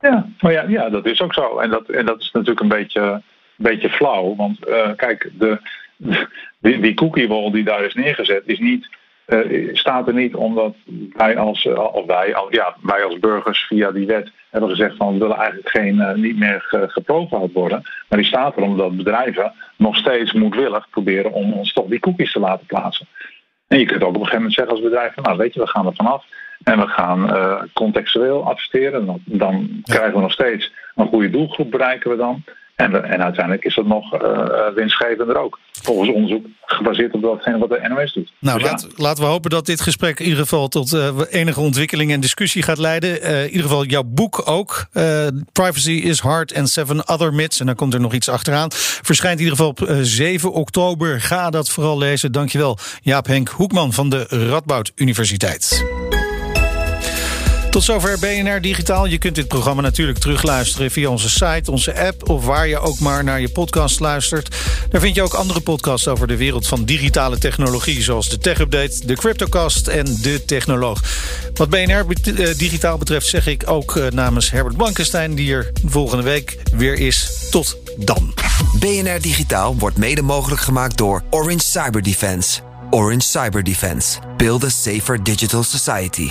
Ja, 0.00 0.26
maar 0.40 0.52
ja, 0.52 0.64
ja, 0.68 0.88
dat 0.88 1.06
is 1.06 1.22
ook 1.22 1.34
zo. 1.34 1.58
En 1.58 1.70
dat, 1.70 1.88
en 1.88 2.06
dat 2.06 2.20
is 2.20 2.30
natuurlijk 2.30 2.60
een 2.60 2.68
beetje, 2.68 3.00
een 3.00 3.22
beetje 3.56 3.90
flauw. 3.90 4.36
Want 4.36 4.68
uh, 4.68 4.90
kijk, 4.96 5.30
de, 5.38 5.58
die, 6.60 6.80
die 6.80 6.94
cookie 6.94 7.28
wall 7.28 7.50
die 7.50 7.64
daar 7.64 7.84
is 7.84 7.94
neergezet, 7.94 8.42
is 8.46 8.58
niet, 8.58 8.88
uh, 9.26 9.74
staat 9.74 10.08
er 10.08 10.14
niet 10.14 10.34
omdat 10.34 10.74
wij 11.12 11.38
als, 11.38 11.64
uh, 11.64 11.94
of 11.94 12.06
wij, 12.06 12.34
ja, 12.50 12.76
wij 12.82 13.04
als 13.04 13.18
burgers 13.18 13.66
via 13.66 13.90
die 13.90 14.06
wet 14.06 14.30
hebben 14.50 14.70
gezegd 14.70 14.96
van 14.96 15.12
we 15.12 15.18
willen 15.18 15.36
eigenlijk 15.36 15.68
geen, 15.68 16.20
niet 16.20 16.38
meer 16.38 16.60
ge, 16.60 16.88
geprofiled 16.88 17.52
worden. 17.52 17.82
Maar 18.08 18.18
die 18.18 18.28
staat 18.28 18.56
er 18.56 18.62
omdat 18.62 18.96
bedrijven 18.96 19.52
nog 19.76 19.96
steeds 19.96 20.32
moedwillig 20.32 20.90
proberen 20.90 21.32
om 21.32 21.52
ons 21.52 21.72
toch 21.72 21.86
die 21.86 22.00
cookies 22.00 22.32
te 22.32 22.40
laten 22.40 22.66
plaatsen. 22.66 23.06
En 23.68 23.78
je 23.78 23.86
kunt 23.86 24.02
ook 24.02 24.08
op 24.08 24.14
een 24.14 24.26
gegeven 24.26 24.36
moment 24.36 24.54
zeggen 24.54 24.74
als 24.74 24.82
bedrijf 24.82 25.16
nou 25.16 25.36
weet 25.36 25.54
je, 25.54 25.60
we 25.60 25.66
gaan 25.66 25.86
er 25.86 25.94
vanaf. 25.94 26.24
En 26.62 26.78
we 26.78 26.86
gaan 26.86 27.36
uh, 27.36 27.62
contextueel 27.72 28.44
adverteren. 28.48 29.06
Dan, 29.06 29.20
dan 29.24 29.68
ja. 29.82 29.94
krijgen 29.94 30.14
we 30.14 30.20
nog 30.20 30.32
steeds 30.32 30.72
een 30.94 31.08
goede 31.08 31.30
doelgroep, 31.30 31.70
bereiken 31.70 32.10
we 32.10 32.16
dan. 32.16 32.44
En, 32.76 33.04
en 33.04 33.22
uiteindelijk 33.22 33.64
is 33.64 33.74
dat 33.74 33.86
nog 33.86 34.22
uh, 34.22 34.68
winstgevender 34.74 35.36
ook. 35.36 35.58
Volgens 35.72 36.10
onderzoek 36.10 36.46
gebaseerd 36.66 37.12
op 37.12 37.22
datgene 37.22 37.58
wat 37.58 37.68
de 37.68 37.88
NOS 37.88 38.12
doet. 38.12 38.32
Nou, 38.38 38.58
dus 38.58 38.70
laat, 38.70 38.82
ja. 38.82 39.02
laten 39.02 39.24
we 39.24 39.30
hopen 39.30 39.50
dat 39.50 39.66
dit 39.66 39.80
gesprek 39.80 40.18
in 40.18 40.24
ieder 40.24 40.40
geval 40.40 40.68
tot 40.68 40.92
uh, 40.92 41.08
enige 41.30 41.60
ontwikkeling 41.60 42.12
en 42.12 42.20
discussie 42.20 42.62
gaat 42.62 42.78
leiden. 42.78 43.22
Uh, 43.22 43.42
in 43.42 43.50
ieder 43.50 43.62
geval 43.62 43.84
jouw 43.84 44.02
boek 44.02 44.42
ook. 44.44 44.86
Privacy 45.52 45.90
is 45.90 46.20
Hard 46.20 46.54
and 46.54 46.68
Seven 46.68 47.08
Other 47.08 47.34
Myths. 47.34 47.60
En 47.60 47.66
dan 47.66 47.74
komt 47.74 47.94
er 47.94 48.00
nog 48.00 48.12
iets 48.12 48.28
achteraan. 48.28 48.68
Verschijnt 48.72 49.38
in 49.38 49.44
ieder 49.44 49.58
geval 49.58 49.70
op 49.70 50.04
7 50.04 50.52
oktober. 50.52 51.20
Ga 51.20 51.50
dat 51.50 51.70
vooral 51.70 51.98
lezen. 51.98 52.32
Dankjewel 52.32 52.78
Jaap 53.02 53.26
Henk 53.26 53.48
Hoekman 53.48 53.92
van 53.92 54.08
de 54.08 54.26
Radboud 54.28 54.92
Universiteit. 54.94 55.84
Tot 57.76 57.84
zover 57.84 58.18
BNR 58.18 58.60
Digitaal. 58.60 59.06
Je 59.06 59.18
kunt 59.18 59.34
dit 59.34 59.48
programma 59.48 59.82
natuurlijk 59.82 60.18
terugluisteren 60.18 60.90
via 60.90 61.08
onze 61.08 61.30
site, 61.30 61.70
onze 61.70 61.98
app 61.98 62.28
of 62.28 62.44
waar 62.44 62.68
je 62.68 62.78
ook 62.78 62.98
maar 62.98 63.24
naar 63.24 63.40
je 63.40 63.48
podcast 63.48 64.00
luistert. 64.00 64.56
Daar 64.90 65.00
vind 65.00 65.14
je 65.14 65.22
ook 65.22 65.34
andere 65.34 65.60
podcasts 65.60 66.08
over 66.08 66.26
de 66.26 66.36
wereld 66.36 66.66
van 66.66 66.84
digitale 66.84 67.38
technologie, 67.38 68.02
zoals 68.02 68.28
de 68.28 68.38
Tech 68.38 68.58
Update, 68.58 69.06
de 69.06 69.14
Cryptocast 69.14 69.86
en 69.88 70.04
de 70.22 70.44
Technoloog. 70.44 71.00
Wat 71.54 71.70
BNR 71.70 72.06
Digitaal 72.56 72.98
betreft 72.98 73.26
zeg 73.26 73.46
ik 73.46 73.62
ook 73.66 74.10
namens 74.10 74.50
Herbert 74.50 74.76
Blankenstein, 74.76 75.34
die 75.34 75.52
er 75.52 75.72
volgende 75.84 76.24
week 76.24 76.58
weer 76.76 76.94
is. 76.94 77.48
Tot 77.50 77.76
dan. 77.96 78.34
BNR 78.78 79.20
Digitaal 79.20 79.76
wordt 79.78 79.96
mede 79.96 80.22
mogelijk 80.22 80.60
gemaakt 80.60 80.96
door 80.96 81.22
Orange 81.30 81.64
Cyber 81.64 82.02
Defense. 82.02 82.60
Orange 82.90 83.26
Cyber 83.26 83.62
Defense. 83.62 84.18
Build 84.36 84.64
a 84.64 84.68
safer 84.68 85.22
digital 85.22 85.62
society. 85.62 86.30